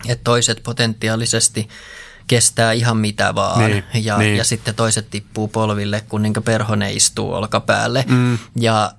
[0.09, 1.69] että toiset potentiaalisesti
[2.27, 4.37] kestää ihan mitä vaan niin, ja, niin.
[4.37, 8.39] ja sitten toiset tippuu polville, kun niin perhone istuu olkapäälle mm.
[8.61, 8.93] ja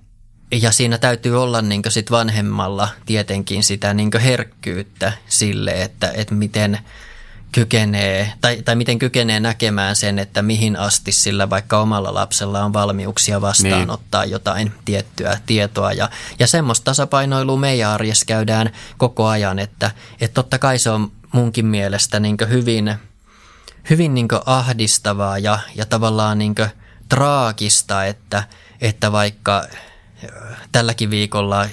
[0.62, 6.80] ja siinä täytyy olla niin sit vanhemmalla tietenkin sitä niin herkkyyttä sille, että, että miten–
[7.54, 12.74] kykenee, tai, tai miten kykenee näkemään sen, että mihin asti sillä vaikka omalla lapsella on
[12.74, 14.32] valmiuksia vastaanottaa niin.
[14.32, 15.92] jotain tiettyä tietoa.
[15.92, 21.12] Ja, ja semmoista tasapainoilua meidän arjessa käydään koko ajan, että, että totta kai se on
[21.32, 22.96] munkin mielestä niin hyvin,
[23.89, 26.56] hyvin niin ahdistavaa ja, ja tavallaan niin
[27.10, 28.44] traagista, että,
[28.82, 29.63] että vaikka–
[30.72, 31.68] tälläkin viikolla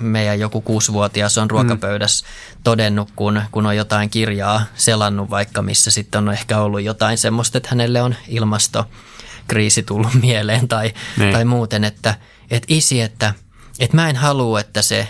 [0.00, 2.26] meidän joku kuusivuotias on ruokapöydässä
[2.64, 7.58] todennut, kun, kun on jotain kirjaa selannut vaikka, missä sitten on ehkä ollut jotain semmoista,
[7.58, 11.32] että hänelle on ilmastokriisi tullut mieleen tai, niin.
[11.32, 12.14] tai muuten, että,
[12.50, 13.34] että isi, että,
[13.78, 15.08] että mä en halua, että se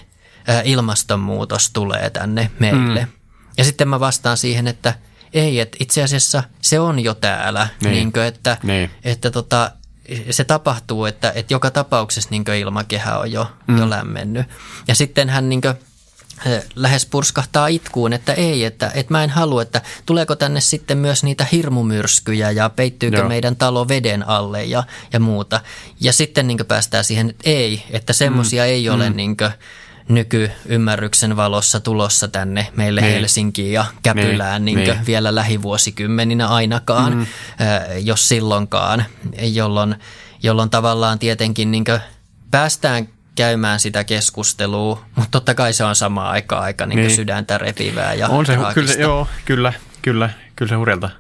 [0.64, 3.04] ilmastonmuutos tulee tänne meille.
[3.04, 3.12] Mm.
[3.56, 4.94] Ja sitten mä vastaan siihen, että
[5.32, 7.92] ei, että itse asiassa se on jo täällä, niin.
[7.92, 8.90] Niin kuin, että, niin.
[9.04, 9.70] että tota,
[10.30, 13.78] se tapahtuu, että, että joka tapauksessa niin ilmakehä on jo, mm.
[13.78, 14.46] jo lämmennyt.
[14.88, 15.62] Ja sitten hän niin
[16.74, 21.24] lähes purskahtaa itkuun, että ei, että, että mä en halua, että tuleeko tänne sitten myös
[21.24, 23.28] niitä hirmumyrskyjä ja peittyykö Joo.
[23.28, 25.60] meidän talo veden alle ja, ja muuta.
[26.00, 28.68] Ja sitten niin päästään siihen, että ei, että semmoisia mm.
[28.68, 29.16] ei ole mm.
[29.16, 29.50] niin kuin,
[30.08, 33.12] nykyymmärryksen valossa tulossa tänne meille niin.
[33.12, 34.78] Helsinkiin ja Käpylään niin.
[34.78, 35.06] Niin niin.
[35.06, 37.26] vielä lähivuosikymmeninä ainakaan, mm.
[38.02, 39.04] jos silloinkaan,
[39.52, 39.96] jolloin,
[40.42, 41.84] jolloin tavallaan tietenkin niin
[42.50, 47.10] päästään käymään sitä keskustelua, mutta totta kai se on samaan aikaan aika niin niin.
[47.10, 51.10] sydäntä repivää ja On se, kyllä, joo, kyllä, kyllä, kyllä se hurjalta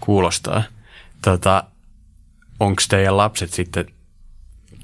[0.00, 0.62] kuulostaa.
[1.22, 1.64] Tota,
[2.60, 3.86] Onko teidän lapset sitten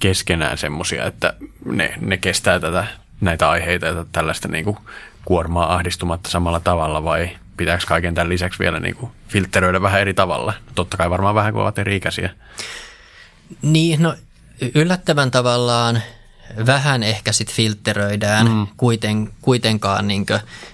[0.00, 1.34] keskenään semmoisia, että
[1.64, 2.86] ne, ne kestää tätä
[3.20, 4.76] näitä aiheita ja tällaista niin kuin
[5.24, 10.14] kuormaa ahdistumatta samalla tavalla vai pitääkö kaiken tämän lisäksi vielä niin kuin filtteröidä vähän eri
[10.14, 10.52] tavalla?
[10.74, 12.30] Totta kai varmaan vähän, kun ovat eri ikäisiä.
[13.62, 14.14] Niin, no
[14.74, 16.02] yllättävän tavallaan
[16.66, 18.66] vähän ehkä sit filteröidään mm.
[18.76, 20.26] kuiten, kuitenkaan niin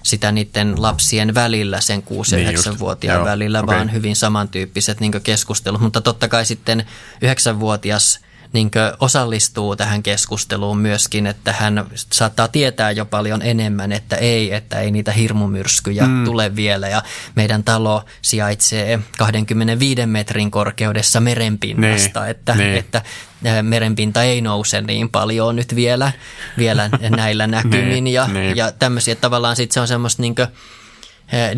[0.03, 3.75] sitä niiden lapsien välillä, sen 6-9-vuotiaan niin välillä, okay.
[3.75, 5.81] vaan hyvin samantyyppiset niin keskustelut.
[5.81, 6.85] Mutta totta kai sitten
[7.25, 8.19] 9-vuotias–
[8.53, 14.79] niin osallistuu tähän keskusteluun myöskin, että hän saattaa tietää jo paljon enemmän, että ei, että
[14.79, 16.25] ei niitä hirmumyrskyjä mm.
[16.25, 17.03] tule vielä ja
[17.35, 22.77] meidän talo sijaitsee 25 metrin korkeudessa merenpinnasta, ne, että, ne.
[22.77, 23.01] että
[23.61, 26.11] merenpinta ei nouse niin paljon nyt vielä,
[26.57, 30.35] vielä näillä näkymin ja, ja tämmöisiä, tavallaan sitten se on semmoista niin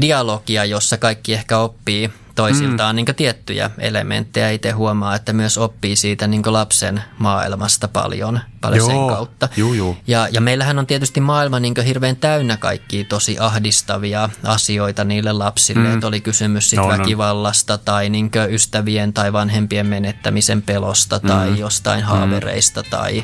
[0.01, 2.97] dialogia, jossa kaikki ehkä oppii toisiltaan mm.
[2.97, 4.49] niin tiettyjä elementtejä.
[4.49, 8.87] Itse huomaa, että myös oppii siitä niin lapsen maailmasta paljon, paljon Joo.
[8.87, 9.49] sen kautta.
[9.57, 9.97] Juu, juu.
[10.07, 15.87] Ja, ja meillähän on tietysti maailma niin hirveän täynnä kaikkia tosi ahdistavia asioita niille lapsille.
[15.87, 15.93] Mm.
[15.93, 17.81] Että oli kysymys sit no, väkivallasta no.
[17.85, 21.27] tai niin ystävien tai vanhempien menettämisen pelosta mm.
[21.27, 22.05] tai jostain mm.
[22.05, 23.23] haavereista tai,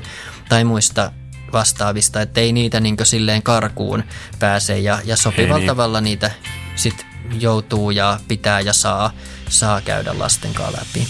[0.50, 1.12] tai muista
[1.54, 4.04] vastaavista, että ei niitä niin silleen karkuun
[4.40, 5.68] pääse ja, ja sopivalla niin.
[5.68, 6.32] tavalla niitä
[6.76, 9.12] sitten joutuu ja pitää ja saa,
[9.50, 11.08] saa käydä lasten kanssa läpi.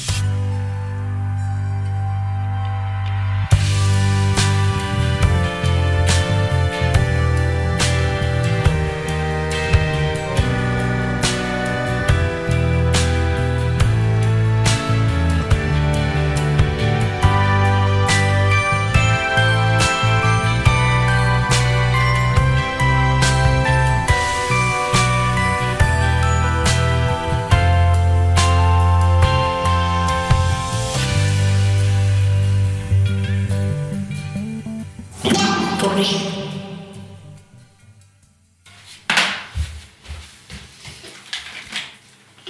[36.02, 36.42] Juuri.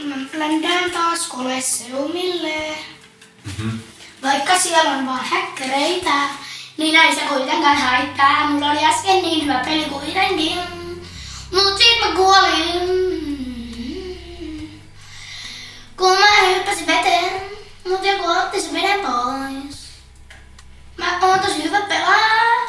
[0.03, 2.77] Mä bländään taas koleseumille.
[4.23, 6.13] Vaikka siellä on vaan häkkäreitä,
[6.77, 8.49] niin ei se kuitenkaan haittaa.
[8.49, 10.59] Mulla oli äsken niin hyvä peli kuitenkin.
[11.51, 13.01] Mut sit mä kuolin.
[15.97, 17.41] Kun mä hyppäsin veteen,
[17.87, 19.81] mut joku otti sen veden pois.
[20.97, 22.60] Mä oon tosi hyvä pelaaja,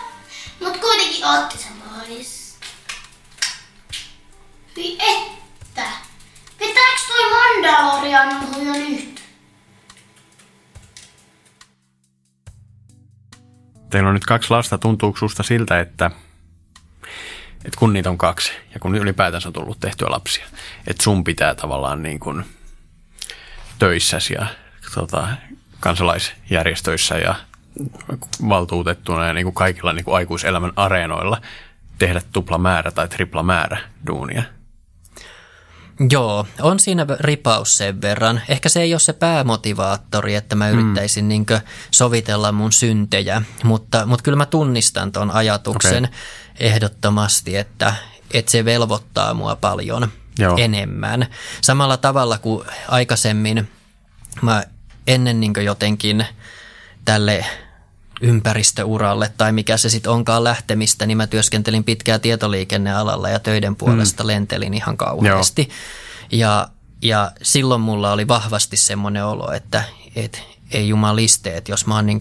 [0.62, 2.58] mut kuitenkin otti sen pois.
[4.76, 5.88] Hyi että!
[6.58, 8.30] Pitääks toi Mandalorian
[8.66, 9.22] jo nyt?
[13.90, 14.78] Teillä on nyt kaksi lasta.
[14.78, 16.10] Tuntuuko susta siltä, että,
[17.64, 20.46] että kun niitä on kaksi ja kun ylipäätänsä on tullut tehtyä lapsia,
[20.86, 22.44] että sun pitää tavallaan niin kuin
[23.78, 24.46] töissäsi ja
[24.94, 25.28] tota,
[25.80, 27.34] kansalaisjärjestöissä ja
[28.48, 31.40] valtuutettuna ja niin kuin kaikilla niin kuin aikuiselämän areenoilla
[31.98, 34.42] tehdä tupla määrä tai tripla määrä duunia?
[36.10, 38.40] Joo, on siinä ripaus sen verran.
[38.48, 41.28] Ehkä se ei ole se päämotivaattori, että mä yrittäisin mm.
[41.28, 41.46] niin
[41.90, 46.16] sovitella mun syntejä, mutta, mutta kyllä mä tunnistan ton ajatuksen okay.
[46.60, 47.94] ehdottomasti, että,
[48.34, 50.08] että se velvoittaa mua paljon
[50.38, 50.56] Joo.
[50.58, 51.26] enemmän.
[51.60, 53.68] Samalla tavalla kuin aikaisemmin
[54.42, 54.64] mä
[55.06, 56.26] ennen niin jotenkin
[57.04, 57.46] tälle
[58.20, 64.22] ympäristöuralle tai mikä se sitten onkaan lähtemistä, niin mä työskentelin pitkää tietoliikennealalla ja töiden puolesta
[64.22, 64.26] mm.
[64.26, 65.68] lentelin ihan kauheasti.
[66.32, 66.68] Ja,
[67.02, 69.84] ja silloin mulla oli vahvasti semmoinen olo, että
[70.16, 72.20] et, ei jumaliste, että jos mä oon niin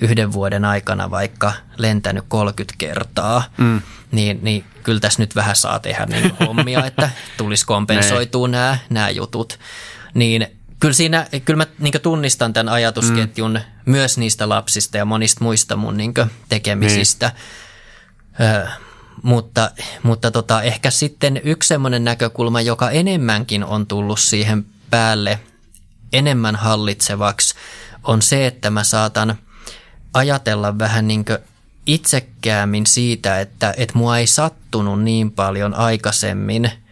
[0.00, 3.82] yhden vuoden aikana vaikka lentänyt 30 kertaa, mm.
[4.12, 9.10] niin, niin kyllä tässä nyt vähän saa tehdä niin hommia, että tulisi kompensoitua nämä, nämä
[9.10, 9.58] jutut.
[10.14, 10.46] Niin
[10.86, 13.92] kyllä siinä, kyllä mä niin tunnistan tämän ajatusketjun mm.
[13.92, 16.14] myös niistä lapsista ja monista muista mun niin
[16.48, 17.32] tekemisistä.
[18.38, 18.50] Niin.
[18.50, 18.68] Ö,
[19.22, 19.70] mutta
[20.02, 25.40] mutta tota, ehkä sitten yksi semmoinen näkökulma, joka enemmänkin on tullut siihen päälle
[26.12, 27.54] enemmän hallitsevaksi,
[28.04, 29.38] on se, että mä saatan
[30.14, 31.24] ajatella vähän niin
[31.86, 36.70] itsekäämin siitä, että, että mua ei sattunut niin paljon aikaisemmin–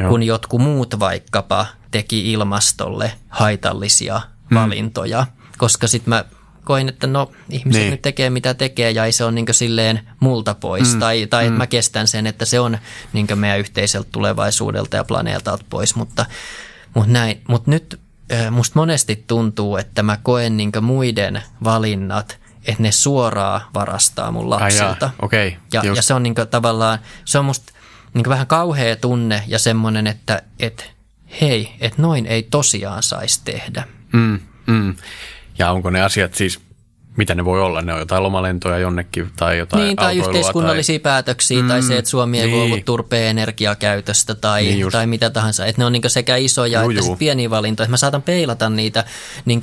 [0.00, 0.08] Joo.
[0.08, 4.54] kun jotkut muut vaikkapa teki ilmastolle haitallisia mm.
[4.56, 5.26] valintoja,
[5.58, 6.24] koska sitten mä
[6.64, 7.90] koin, että no ihmiset niin.
[7.90, 11.00] nyt tekee mitä tekee ja ei se ole niin silleen multa pois mm.
[11.00, 11.56] tai, tai mm.
[11.56, 12.78] mä kestän sen, että se on
[13.12, 16.26] niin meidän yhteiseltä tulevaisuudelta ja planeetalta pois, mutta,
[16.94, 17.40] mutta, näin.
[17.48, 18.00] mutta nyt
[18.50, 25.10] musta monesti tuntuu, että mä koen niin muiden valinnat, että ne suoraan varastaa mun lapsilta.
[25.22, 27.72] okay, ja, ja se on niin tavallaan, se on musta
[28.14, 30.90] niin vähän kauhea tunne ja semmoinen, että et,
[31.40, 33.84] hei, että noin ei tosiaan saisi tehdä.
[34.12, 34.94] Mm, mm.
[35.58, 36.60] Ja onko ne asiat siis,
[37.16, 37.82] mitä ne voi olla?
[37.82, 41.02] Ne on jotain lomalentoja jonnekin tai jotain Niin, tai yhteiskunnallisia tai...
[41.02, 42.56] päätöksiä mm, tai se, että Suomi ei niin.
[42.56, 45.66] luovu turpeen energiakäytöstä tai, niin tai mitä tahansa.
[45.66, 47.16] Että ne on niin sekä isoja juu, että juu.
[47.16, 47.88] pieniä valintoja.
[47.88, 49.04] Mä saatan peilata niitä
[49.44, 49.60] niin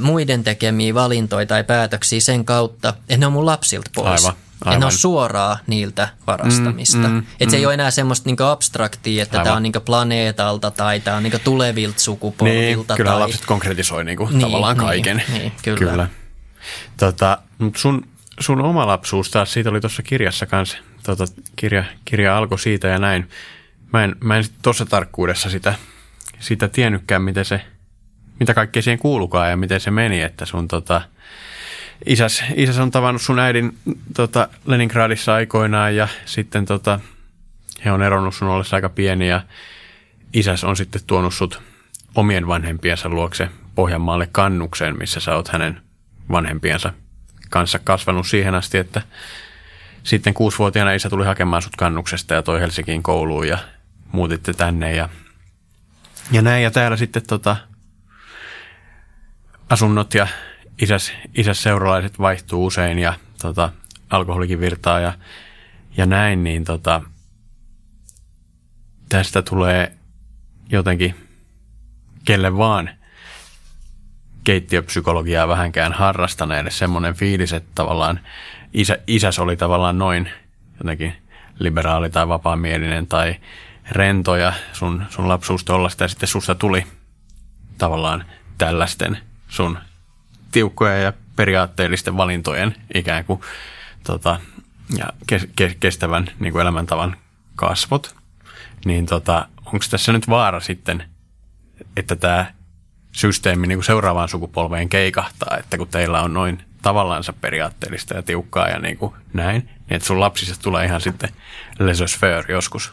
[0.00, 4.24] muiden tekemiä valintoja tai päätöksiä sen kautta, että ne on mun lapsilta pois.
[4.24, 4.43] Aivan.
[4.64, 4.80] Aivan.
[4.80, 7.08] ne on suoraa niiltä varastamista.
[7.08, 7.60] Mm, mm, että se mm.
[7.60, 11.38] ei ole enää semmoista niinku abstraktia, että tämä on niinku planeetalta tai tämä on niinku
[11.44, 12.92] tulevilta sukupolvilta.
[12.92, 13.20] Niin, kyllä tai...
[13.20, 15.22] lapset konkretisoi niinku niin, tavallaan niin, kaiken.
[15.32, 15.78] Niin, kyllä.
[15.90, 16.08] kyllä.
[16.96, 18.08] Tota, mutta sun,
[18.40, 21.24] sun oma lapsuus taas, siitä oli tuossa kirjassa kanssa, tota,
[21.56, 23.28] kirja, kirja alkoi siitä ja näin.
[23.92, 25.74] Mä en, mä en tuossa tarkkuudessa sitä,
[26.40, 27.60] sitä tiennytkään, miten se,
[28.40, 31.02] mitä kaikkea siihen kuulukaan ja miten se meni, että sun tota,
[32.06, 33.78] isäs, isäs on tavannut sun äidin
[34.14, 37.00] tota, Leningradissa aikoinaan ja sitten tota,
[37.84, 39.40] he on eronnut sun ollessa aika pieni ja
[40.32, 41.62] isäs on sitten tuonut sut
[42.14, 45.80] omien vanhempiensa luokse Pohjanmaalle kannukseen, missä sä oot hänen
[46.30, 46.92] vanhempiensa
[47.50, 49.02] kanssa kasvanut siihen asti, että
[50.02, 53.58] sitten kuusivuotiaana isä tuli hakemaan sut kannuksesta ja toi Helsinkiin kouluun ja
[54.12, 55.08] muutitte tänne ja,
[56.32, 56.62] ja näin.
[56.62, 57.56] Ja täällä sitten tota,
[59.70, 60.26] asunnot ja
[60.82, 63.72] isäs, isäs seuralaiset vaihtuu usein ja tota,
[64.10, 65.12] alkoholikin virtaa ja,
[65.96, 67.02] ja näin, niin tota,
[69.08, 69.92] tästä tulee
[70.68, 71.14] jotenkin
[72.24, 72.90] kelle vaan
[74.44, 78.20] keittiöpsykologiaa vähänkään harrastaneelle semmoinen fiilis, että tavallaan
[78.72, 80.30] isä, isäs oli tavallaan noin
[80.78, 81.14] jotenkin
[81.58, 83.36] liberaali tai vapaamielinen tai
[83.90, 86.86] rento ja sun, sun lapsuus tollasta ja sitten susta tuli
[87.78, 88.24] tavallaan
[88.58, 89.18] tällaisten
[89.48, 89.78] sun
[90.54, 93.40] tiukkoja ja periaatteellisten valintojen ikään kuin
[94.02, 94.40] tota,
[94.98, 97.16] ja ke, ke, kestävän niin kuin elämäntavan
[97.56, 98.14] kasvot,
[98.84, 101.04] niin tota, onko tässä nyt vaara sitten,
[101.96, 102.52] että tämä
[103.12, 108.68] systeemi niin kuin seuraavaan sukupolveen keikahtaa, että kun teillä on noin tavallaansa periaatteellista ja tiukkaa
[108.68, 111.30] ja niin kuin näin, niin että sun lapsista tulee ihan sitten
[111.78, 112.92] laissez-faire joskus.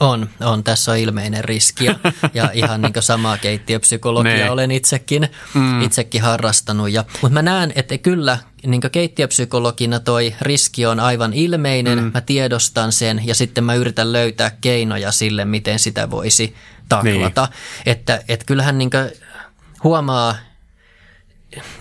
[0.00, 0.64] On, on.
[0.64, 1.94] Tässä on ilmeinen riski ja,
[2.34, 4.50] ja ihan niin samaa keittiöpsykologia Ne.
[4.50, 5.82] olen itsekin, mm.
[5.82, 6.90] itsekin harrastanut.
[6.90, 11.98] Ja, mutta mä näen, että kyllä niin keittiöpsykologina toi riski on aivan ilmeinen.
[11.98, 12.10] Mm.
[12.14, 16.54] Mä tiedostan sen ja sitten mä yritän löytää keinoja sille, miten sitä voisi
[16.88, 17.48] taklata.
[17.50, 17.92] Niin.
[17.92, 18.90] Että, että kyllähän niin
[19.84, 20.34] huomaa,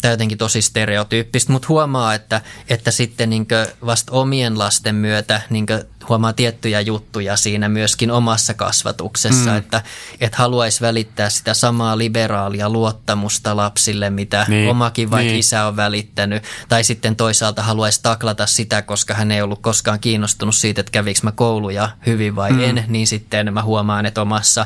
[0.01, 3.47] tämä jotenkin tosi stereotyyppistä, mutta huomaa, että, että sitten niin
[3.85, 5.65] vasta omien lasten myötä niin
[6.09, 9.57] huomaa tiettyjä juttuja siinä myöskin omassa kasvatuksessa, mm.
[9.57, 9.81] että,
[10.21, 15.39] että haluaisi välittää sitä samaa liberaalia luottamusta lapsille, mitä Niin, omakin vaikka niin.
[15.39, 16.43] isä on välittänyt.
[16.69, 21.19] Tai sitten toisaalta haluaisi taklata sitä, koska hän ei ollut koskaan kiinnostunut siitä, että kävikö
[21.23, 22.63] mä kouluja hyvin vai mm.
[22.63, 24.65] en, niin sitten mä huomaan, että omassa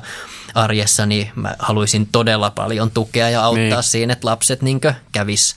[0.55, 3.83] arjessani mä haluaisin todella paljon tukea ja auttaa niin.
[3.83, 4.81] siinä, että lapset niin
[5.11, 5.55] kävis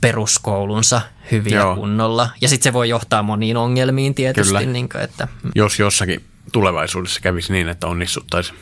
[0.00, 1.74] peruskoulunsa hyvin Joo.
[1.74, 2.30] kunnolla.
[2.40, 4.54] Ja sitten se voi johtaa moniin ongelmiin tietysti.
[4.54, 4.72] Kyllä.
[4.72, 8.58] Niin kuin, että, Jos jossakin tulevaisuudessa kävisi niin, että onnistuttaisiin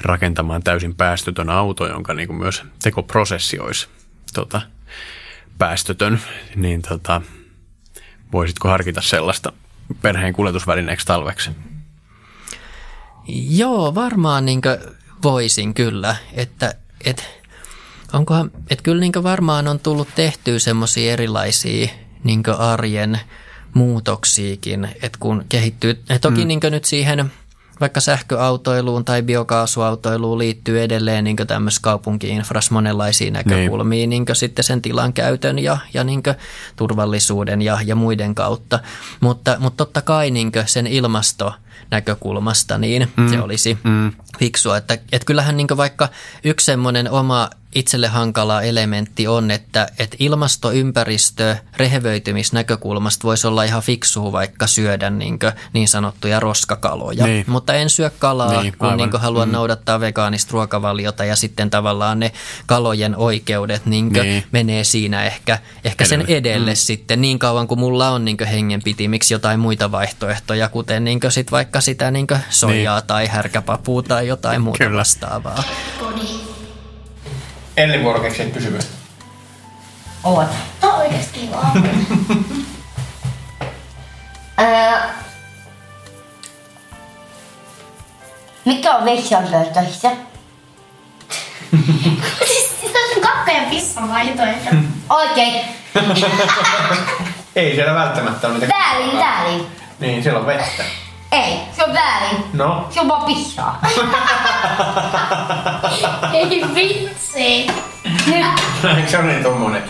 [0.00, 3.88] rakentamaan täysin päästötön auto, jonka niin kuin myös tekoprosessi olisi
[4.34, 4.62] tota,
[5.58, 6.20] päästötön,
[6.56, 7.22] niin tota,
[8.32, 9.52] voisitko harkita sellaista
[10.02, 11.50] perheen kuljetusvälineeksi talveksi?
[13.48, 14.60] Joo, varmaan niin
[15.22, 17.39] voisin kyllä, että et,
[18.12, 21.88] onkohan, että kyllä niin varmaan on tullut tehtyä semmoisia erilaisia
[22.24, 23.20] niin arjen
[23.74, 26.48] muutoksiakin, että kun kehittyy, että toki mm.
[26.48, 27.30] niin nyt siihen
[27.80, 34.10] vaikka sähköautoiluun tai biokaasuautoiluun liittyy edelleen niin tämmöisiä kaupunkiinfras monenlaisia näkökulmia, niin.
[34.10, 36.22] niin sitten sen tilan käytön ja, ja niin
[36.76, 38.78] turvallisuuden ja, ja muiden kautta.
[39.20, 41.54] Mutta, mutta totta kai niin sen ilmasto
[41.90, 43.30] näkökulmasta, niin mm.
[43.30, 44.12] se olisi mm.
[44.38, 44.76] fiksua.
[44.76, 46.08] Että, että kyllähän niin vaikka
[46.44, 53.82] yksi semmoinen oma itselle hankala elementti on, että, että ilmasto, ympäristö, rehevöitymisnäkökulmasta voisi olla ihan
[53.82, 55.38] fiksua vaikka syödä niin,
[55.72, 57.26] niin sanottuja roskakaloja.
[57.26, 57.44] Niin.
[57.48, 59.10] Mutta en syö kalaa, Niin, kun aivan.
[59.10, 59.52] niin haluan mm.
[59.52, 62.32] noudattaa vegaanista ruokavaliota ja sitten tavallaan ne
[62.66, 64.44] kalojen oikeudet niin Niin.
[64.52, 66.36] menee siinä ehkä, ehkä sen Edelle.
[66.38, 66.76] edelle mm.
[66.76, 71.69] sitten niin kauan kuin mulla on niin hengenpitimiksi jotain muita vaihtoehtoja, kuten niin sit vaikka
[71.78, 73.06] sitä niin soijaa niin.
[73.06, 74.98] tai härkäpapua tai jotain muuta Kyllä.
[74.98, 75.62] vastaavaa.
[76.00, 76.40] Podi.
[77.76, 78.88] Elli vuoro keksiä kysymys.
[80.24, 80.48] Oot.
[80.82, 81.90] No oikeesti vaan.
[84.56, 85.14] Ää,
[88.64, 90.10] mikä on vesiasioissa?
[92.46, 94.70] siis se on kakka ja pissa vaihtoehto.
[95.20, 95.64] Oikein.
[97.56, 98.74] Ei siellä välttämättä ole niitä.
[98.74, 99.66] Väärin, väärin.
[100.00, 100.84] Niin, siellä on vettä.
[101.32, 102.44] Ei, se on väärin.
[102.52, 102.86] No.
[102.90, 103.80] Se on vaan pissaa.
[106.32, 107.66] Ei vitsi.
[109.06, 109.82] se on niin tommonen.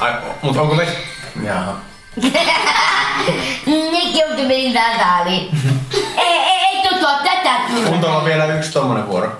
[0.00, 0.12] Ai,
[0.42, 0.98] mutta onko vettä?
[1.42, 1.76] Jaha.
[3.66, 5.58] On meni väärin.
[6.18, 7.90] ei, ei, ei tutua tätä kyllä.
[7.90, 9.38] Mun tuolla on vielä yksi tommonen vuoro.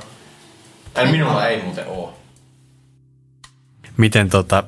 [0.97, 2.19] Ei, minulla ei muuten oo.
[3.97, 4.65] Miten tota,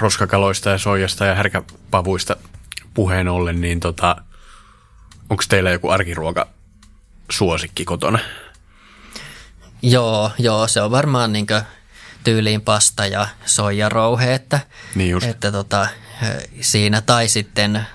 [0.00, 2.36] roskakaloista ja soijasta ja härkäpavuista
[2.94, 4.16] puheen ollen, niin tota,
[5.30, 6.48] onko teillä joku arkiruoka
[7.30, 8.18] suosikki kotona?
[9.82, 11.46] Joo, joo, se on varmaan niin
[12.24, 14.60] tyyliin pasta ja soijarouhe, että,
[14.94, 15.26] Niin just.
[15.26, 15.88] että tota,
[16.60, 17.86] siinä tai sitten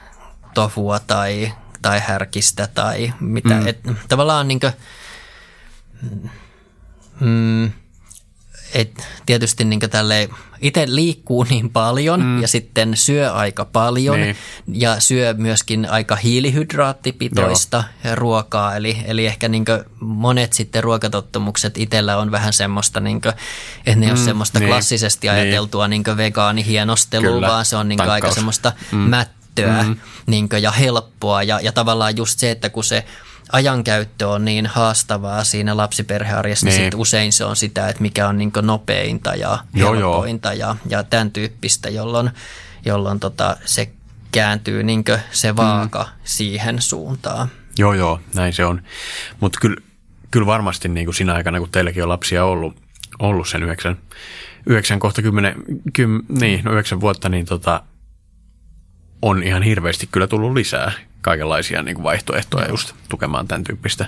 [0.54, 3.54] tofua tai, tai härkistä tai mitä.
[3.54, 3.68] Mm.
[3.68, 3.80] Et,
[4.10, 4.74] tavallaan niin kuin,
[7.20, 7.72] mm,
[8.74, 10.30] et tietysti niin tälle
[10.62, 12.42] itse liikkuu niin paljon mm.
[12.42, 14.36] ja sitten syö aika paljon Niin.
[14.74, 18.76] ja syö myöskin aika hiilihydraattipitoista ruokaa.
[18.76, 19.66] Eli, eli ehkä niin
[20.00, 23.34] monet sitten ruokatottumukset itsellä on vähän semmoista, niin kuin,
[23.86, 25.38] että ne ei ole semmoista niin, klassisesti niin.
[25.40, 28.98] ajateltua niin vegaanihienostelua, Kyllä, vaan se on niin aika semmoista mm.
[28.98, 29.98] mättöä mm.
[30.26, 33.06] niin ja helppoa ja, ja tavallaan just se, että kun se
[33.52, 36.72] ajankäyttö on niin haastavaa siinä lapsiperhearjessa, niin.
[36.72, 36.82] Niin.
[36.82, 40.14] niin sit usein se on sitä, että mikä on niin nopeinta ja Joo, joo.
[40.14, 42.32] helpointa ja, ja tämän tyyppistä, jolloin,
[42.86, 43.90] jolloin tota, se
[44.32, 46.20] kääntyy niin se vaaka mm.
[46.24, 47.48] siihen suuntaan.
[47.78, 48.82] Joo, joo, näin se on.
[49.40, 49.82] Mutta kyllä,
[50.32, 52.76] kyllä varmasti niin kuin siinä aikana, kun teilläkin on lapsia ollut,
[53.20, 53.98] ollut sen yhdeksän,
[54.66, 55.56] yhdeksän kohta kymmenen,
[55.94, 57.84] kym, niin, no yhdeksän vuotta, niin tota,
[59.22, 60.92] on ihan hirveästi kyllä tullut lisää
[61.24, 64.06] kaikenlaisia niin kuin vaihtoehtoja just tukemaan tämän tyyppistä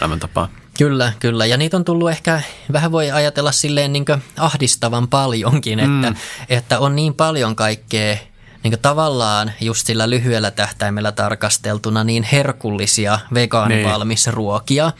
[0.00, 0.48] elämäntapaa.
[0.78, 1.46] Kyllä, kyllä.
[1.46, 2.42] Ja niitä on tullut ehkä,
[2.72, 4.04] vähän voi ajatella silleen niin
[4.36, 8.16] ahdistavan paljonkin, että, että on niin paljon kaikkea
[8.62, 14.92] niin tavallaan just sillä lyhyellä tähtäimellä tarkasteltuna niin herkullisia vegaanivalmisruokia,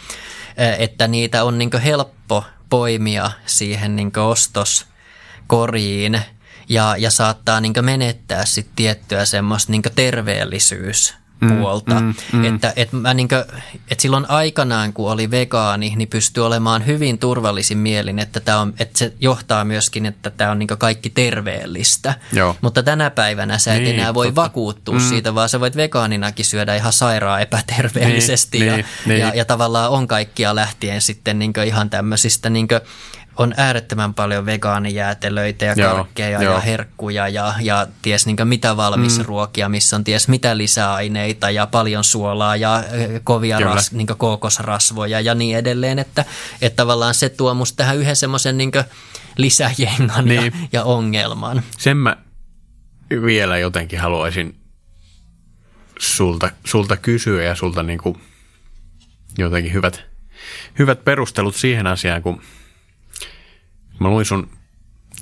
[0.78, 6.20] että niitä on niin helppo poimia siihen niin ostoskoriin
[6.68, 11.14] ja, ja saattaa niin menettää sit tiettyä semmoista niin terveellisyys
[11.48, 12.00] puolta.
[12.00, 12.54] Mm, mm, mm.
[12.54, 13.40] Että, että, mä niin kuin,
[13.90, 18.74] että silloin aikanaan, kun oli vegaani, niin pystyi olemaan hyvin turvallisin mielin, että, tämä on,
[18.78, 22.14] että se johtaa myöskin, että tämä on niin kaikki terveellistä.
[22.32, 22.56] Joo.
[22.60, 24.42] Mutta tänä päivänä sä et Niin, enää voi totta.
[24.42, 25.00] vakuuttua mm.
[25.00, 29.20] siitä, vaan sä voit vegaaninakin syödä ihan sairaan epäterveellisesti Niin, ja, niin, niin.
[29.20, 32.68] Ja, ja tavallaan on kaikkia lähtien sitten niin ihan tämmöisistä niin
[33.40, 36.54] on äärettömän paljon vegaanijäätelöitä ja Joo, karkkeja joo.
[36.54, 42.04] ja herkkuja ja, ja ties niin mitä valmisruokia, missä on ties mitä lisäaineita ja paljon
[42.04, 42.84] suolaa ja
[43.24, 43.74] kovia Kyllä.
[43.74, 46.24] ras, niin kookosrasvoja ja niin edelleen, että,
[46.62, 48.72] että tavallaan se tuo musta tähän yhden semmoisen niin
[49.36, 50.52] lisäjengan ja, Niin.
[50.72, 51.62] ja ongelman.
[51.78, 52.16] Sen mä
[53.24, 54.56] vielä jotenkin haluaisin
[55.98, 58.20] sulta, sulta kysyä ja sulta niin kuin
[59.38, 60.04] jotenkin hyvät,
[60.78, 62.42] hyvät perustelut siihen asiaan, kun
[64.00, 64.50] mä luin sun,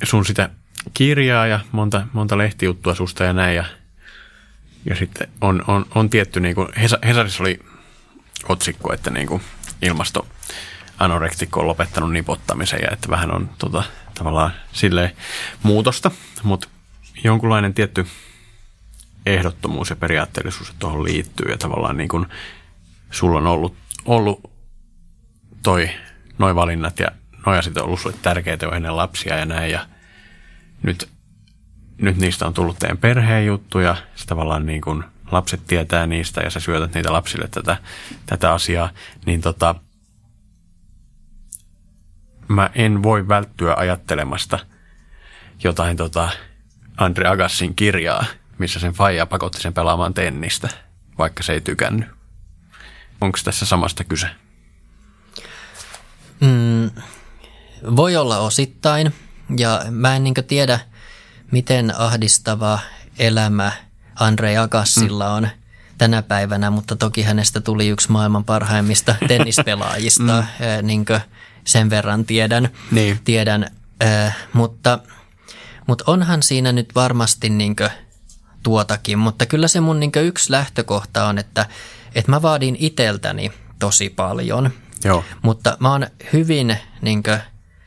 [0.02, 0.50] sun sitä
[0.94, 3.64] kirjaa ja monta, monta lehtijuttua susta ja näin ja,
[4.84, 7.58] ja sitten on, on, on tietty, niin kuin Hesa- Hesarissa oli
[8.48, 9.42] otsikko, että niin kuin
[9.82, 10.26] ilmasto
[10.98, 13.82] anorektikko on lopettanut nipottamisen ja että vähän on tota,
[14.14, 15.10] tavallaan silleen
[15.62, 16.10] muutosta,
[16.42, 16.68] mutta
[17.24, 18.06] jonkunlainen tietty
[19.26, 22.26] ehdottomuus ja periaatteellisuus tuohon liittyy ja tavallaan niin kuin
[23.10, 23.74] sulla on ollut,
[24.04, 24.50] ollut
[25.62, 25.90] toi,
[26.38, 27.08] noi valinnat ja
[27.56, 29.86] asiat on ollut sulle tärkeitä jo ennen lapsia ja näin ja
[30.82, 31.08] nyt,
[31.98, 36.40] nyt niistä on tullut teidän perheen juttu ja se tavallaan niin kuin lapset tietää niistä
[36.40, 37.76] ja sä syötät niitä lapsille tätä,
[38.26, 38.90] tätä asiaa,
[39.26, 39.74] niin tota,
[42.48, 44.58] mä en voi välttyä ajattelemasta
[45.64, 46.30] jotain tota
[46.96, 48.24] Andre Agassin kirjaa,
[48.58, 50.68] missä sen faija pakotti sen pelaamaan tennistä,
[51.18, 52.08] vaikka se ei tykännyt.
[53.20, 54.26] Onko tässä samasta kyse?
[56.40, 56.90] Mm,
[57.96, 59.14] voi olla osittain,
[59.56, 60.80] ja mä en niin tiedä,
[61.50, 62.78] miten ahdistava
[63.18, 63.72] elämä
[64.20, 65.48] Andrei Agassilla on
[65.98, 70.86] tänä päivänä, mutta toki hänestä tuli yksi maailman parhaimmista tennispelaajista, mm.
[70.86, 71.04] niin
[71.64, 72.68] sen verran tiedän.
[72.90, 73.20] Niin.
[73.24, 73.66] tiedän
[74.04, 74.98] äh, mutta,
[75.86, 77.76] mutta onhan siinä nyt varmasti niin
[78.62, 81.66] tuotakin, mutta kyllä se mun niin yksi lähtökohta on, että,
[82.14, 84.70] että mä vaadin iteltäni tosi paljon–
[85.04, 85.24] Joo.
[85.42, 87.22] mutta mä oon hyvin niin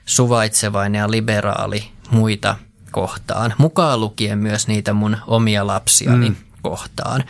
[0.06, 2.56] suvaitsevainen ja liberaali muita
[2.92, 6.36] kohtaan, mukaan lukien myös niitä mun omia lapsiani mm.
[6.62, 7.24] kohtaan.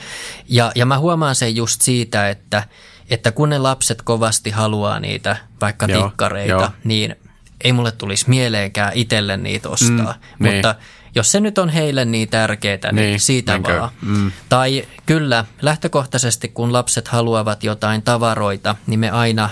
[0.49, 2.63] Ja, ja mä huomaan sen just siitä, että,
[3.09, 6.69] että kun ne lapset kovasti haluaa niitä vaikka Joo, tikkareita, joo.
[6.83, 7.15] niin
[7.63, 10.13] ei mulle tulisi mieleenkään itselle niitä ostaa.
[10.39, 10.55] Mm, niin.
[10.55, 10.75] mutta
[11.15, 13.79] jos se nyt on heille niin tärkeää, niin, Niin, siitä niinkö?
[13.79, 13.89] vaan.
[14.01, 14.31] Mm.
[14.49, 19.49] Tai kyllä, lähtökohtaisesti kun lapset haluavat jotain tavaroita, niin me aina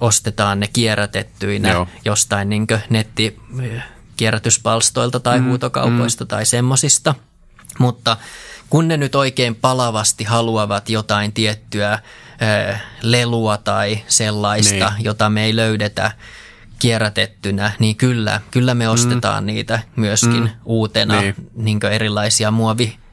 [0.00, 1.88] ostetaan ne kierrätettyinä Joo.
[2.04, 3.40] jostain niin netti
[4.16, 6.28] kierrätyspalstoilta tai mm, huutokaupoista mm.
[6.28, 7.14] tai semmosista.
[7.78, 8.16] Mutta
[8.70, 11.98] kun ne nyt oikein palavasti haluavat jotain tiettyä
[12.72, 15.04] ö, lelua tai sellaista, Niin.
[15.04, 16.12] jota me ei löydetä
[16.78, 19.46] kierrätettynä, niin kyllä, kyllä me ostetaan mm.
[19.46, 20.50] niitä myöskin mm.
[20.64, 21.34] uutena Niin.
[21.54, 21.80] niin.
[21.90, 22.50] erilaisia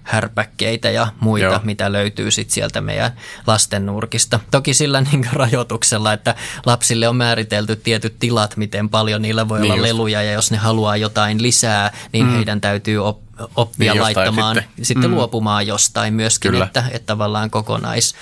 [0.08, 1.60] muovihärpäkkeitä ja muita, Joo.
[1.64, 3.12] Mitä löytyy sit sieltä meidän
[3.48, 4.40] lasten nurkista.
[4.52, 6.36] Toki sillä niin rajoituksella, että
[6.66, 9.88] lapsille on määritelty tietyt tilat, miten paljon niillä voi Niin olla just.
[9.94, 12.32] leluja ja jos ne haluaa jotain lisää, niin mm.
[12.36, 13.22] heidän täytyy op-
[13.56, 14.86] oppia Niin, laittamaan, sitten.
[14.86, 15.16] sitten, Mm.
[15.16, 16.66] luopumaan jostain myöskin, Kyllä.
[16.66, 18.16] että, että tavallaan kokonais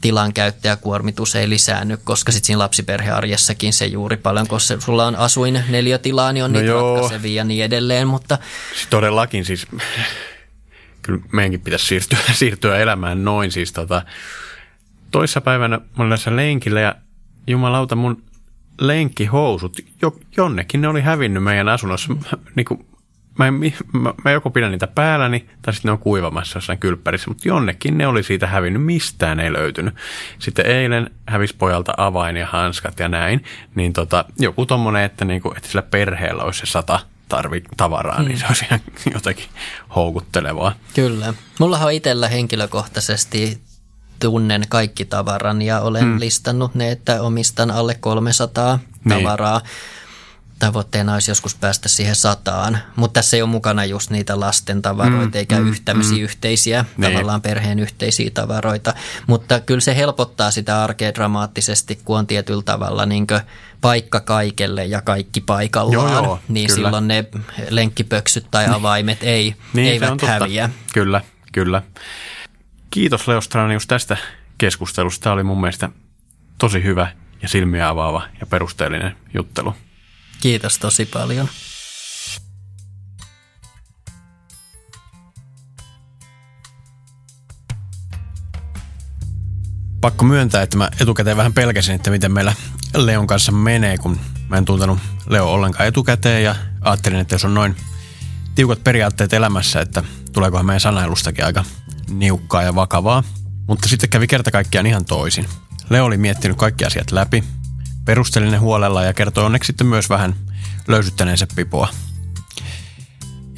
[0.00, 5.64] tilan käyttäjäkuormitus ei lisäänny, koska sitten siinä lapsiperhearjessakin se juuri paljon, koska sulla on asuin
[5.68, 6.92] neljätilaa, niin on No niitä joo.
[6.94, 8.38] ratkaisevia ja niin edelleen, mutta
[8.74, 9.66] Siis todellakin siis,
[11.04, 13.52] kyllä meidänkin pitäisi siirtyä, siirtyä elämään noin.
[13.52, 14.02] Siis tota,
[15.10, 16.94] toissapäivänä mä olin tässä lenkillä ja
[17.46, 18.22] jumalauta mun
[18.80, 22.14] lenkkihousut, jo, jonnekin ne oli hävinnyt meidän asunnossa.
[22.14, 22.20] Mä,
[22.54, 22.86] niin kuin,
[23.38, 23.60] mä, en-
[23.92, 27.98] mä, mä joko pidän niitä päälläni tai sitten ne on kuivamassa jossain kylppärissä, mutta jonnekin
[27.98, 29.94] ne oli siitä hävinnyt, mistään ei löytynyt.
[30.38, 33.44] Sitten eilen hävisi pojalta avain ja hanskat ja näin,
[33.74, 38.38] niin tota, joku tommonen, että, niinku, että sillä perheellä olisi se sata tarvi tavaraa, niin
[38.38, 38.80] se olisi ihan
[39.14, 39.46] jotenkin
[39.94, 40.72] houkuttelevaa.
[40.94, 41.34] Kyllä.
[41.58, 43.60] Mullahan on itsellä henkilökohtaisesti
[44.20, 46.20] tunnen kaikki tavaran ja olen hmm.
[46.20, 49.18] listannut ne, että omistan alle 300 Niin.
[49.18, 49.60] tavaraa.
[50.58, 55.24] Tavoitteena olisi joskus päästä siihen sataan, mutta tässä ei ole mukana just niitä lasten tavaroita
[55.24, 56.22] Mm, eikä mm, mm, tämmöisiä mm.
[56.22, 57.12] yhteisiä, Niin.
[57.12, 58.94] tavallaan perheen yhteisiä tavaroita.
[59.26, 63.26] Mutta kyllä se helpottaa sitä arkea dramaattisesti, kun on tietyllä tavalla niin
[63.84, 66.76] paikka kaikelle ja kaikki paikallaan, joo, joo, niin kyllä.
[66.76, 67.24] silloin ne
[67.70, 68.74] lenkkipöksyt tai niin.
[68.74, 70.70] avaimet ei, niin, eivät häviä.
[70.92, 71.20] Kyllä,
[71.52, 71.82] kyllä.
[72.90, 74.16] Kiitos Leo Stranius tästä
[74.58, 75.22] keskustelusta.
[75.24, 75.90] Tämä oli mun mielestä
[76.58, 77.12] tosi hyvä
[77.42, 79.74] ja silmiä avaava ja perusteellinen juttelu.
[80.40, 81.48] Kiitos tosi paljon.
[90.00, 92.54] pakko myöntää, että mä etukäteen vähän pelkäsin, että miten meillä
[92.94, 97.54] Leon kanssa menee, kun mä en tuntenut Leo ollenkaan etukäteen ja ajattelin, että jos on
[97.54, 97.76] noin
[98.54, 101.64] tiukat periaatteet elämässä, että tuleekohan meidän sanailustakin aika
[102.10, 103.22] niukkaa ja vakavaa.
[103.68, 105.46] Mutta sitten kävi kerta kaikkiaan ihan toisin.
[105.90, 107.44] Leo oli miettinyt kaikki asiat läpi,
[108.04, 110.34] perusteli ne huolella ja kertoi onneksi sitten myös vähän
[110.88, 111.88] löysyttäneensä pipoa.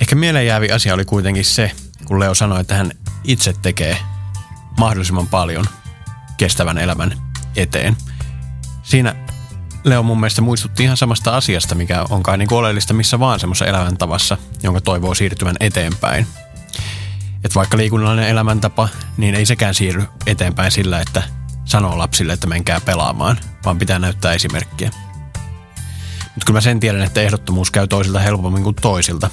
[0.01, 1.73] Ehkä mieleen jäävi asia oli kuitenkin se,
[2.05, 2.93] kun Leo sanoi, että hän
[3.25, 3.99] itse tekee
[4.79, 5.65] mahdollisimman paljon
[6.37, 7.13] kestävän elämän
[7.57, 7.97] eteen.
[8.83, 9.26] Siinä
[9.87, 13.67] Leo mun mielestä muistutti ihan samasta asiasta, mikä on kai niin oleellista missä vaan semmoisessa
[13.67, 16.27] elämäntavassa, jonka toivoo siirtyvän eteenpäin.
[17.45, 21.23] Et vaikka liikunnallinen elämäntapa, niin ei sekään siirry eteenpäin sillä, että
[21.65, 24.91] sanoo lapsille, että menkää pelaamaan, vaan pitää näyttää esimerkkiä.
[26.23, 29.31] Mutta kyllä mä sen tiedän, että ehdottomuus käy toisilta helpommin kuin toisilta.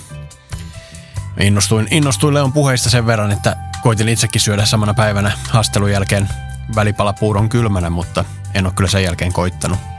[1.39, 6.29] Innostuin, innostuin Leon puheista sen verran, että koitin itsekin syödä samana päivänä haastelun jälkeen
[6.75, 9.92] välipalapuuron kylmänä, mutta en ole kyllä sen jälkeen koittanut.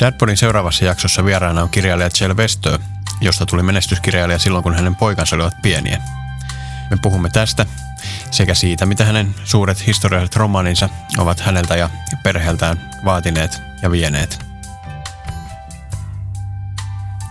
[0.00, 2.78] Dadpodin seuraavassa jaksossa vieraana on kirjailija Jill Westö,
[3.20, 6.02] josta tuli menestyskirjailija silloin, kun hänen poikansa olivat pieniä.
[6.90, 7.66] Me puhumme tästä
[8.30, 10.88] sekä siitä, mitä hänen suuret historialliset romaaninsa
[11.18, 11.90] ovat häneltä ja
[12.22, 14.46] perheeltään vaatineet ja vieneet.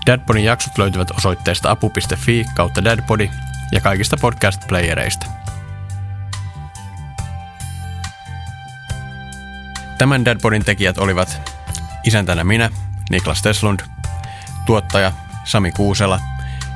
[0.05, 3.29] Dadpodin jaksot löytyvät osoitteesta apu.fi kautta dadpodi
[3.71, 5.25] ja kaikista podcast-playereista.
[9.97, 11.54] Tämän Dadpodin tekijät olivat
[12.05, 12.69] isäntänä minä,
[13.09, 13.79] Niklas Teslund,
[14.65, 15.11] tuottaja
[15.43, 16.19] Sami Kuusela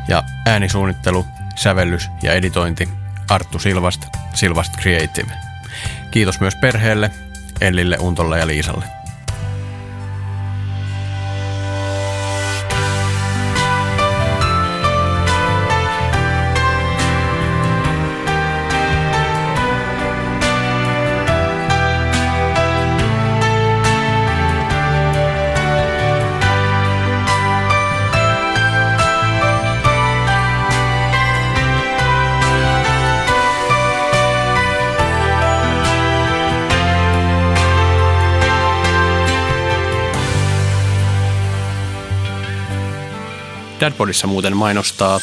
[0.07, 1.25] ja äänisuunnittelu,
[1.55, 2.89] sävellys ja editointi
[3.30, 5.32] Arttu Silvast, Silvast Creative.
[6.11, 7.11] Kiitos myös perheelle,
[7.61, 8.98] Ellille, Untolle ja Liisalle.
[43.80, 45.19] Dadpodissa muuten mainostaa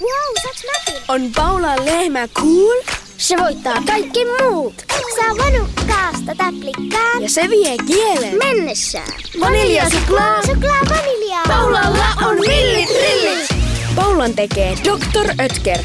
[0.00, 1.02] Wow, saaks mäkin?
[1.08, 2.82] On Paula lehmä cool
[3.18, 4.74] Se voittaa kaikki muut.
[5.16, 8.38] Saa vanukkaasta täplikkaan ja se vie kielen.
[8.38, 9.12] mennessään.
[9.40, 10.42] Vaniljasuklaa.
[10.46, 11.42] Suklaa vaniljaa.
[11.48, 13.48] Paulalla on villit rillit.
[13.96, 15.44] Paulan tekee Dr.
[15.44, 15.78] Ötker.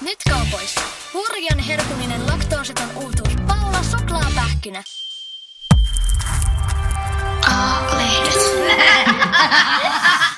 [0.00, 0.80] Nyt kaupoissa.
[1.14, 3.34] Hurjan herkullinen laktoositon uutuus.
[3.46, 4.82] Paula suklaapähkinä.
[7.54, 8.34] chocolate.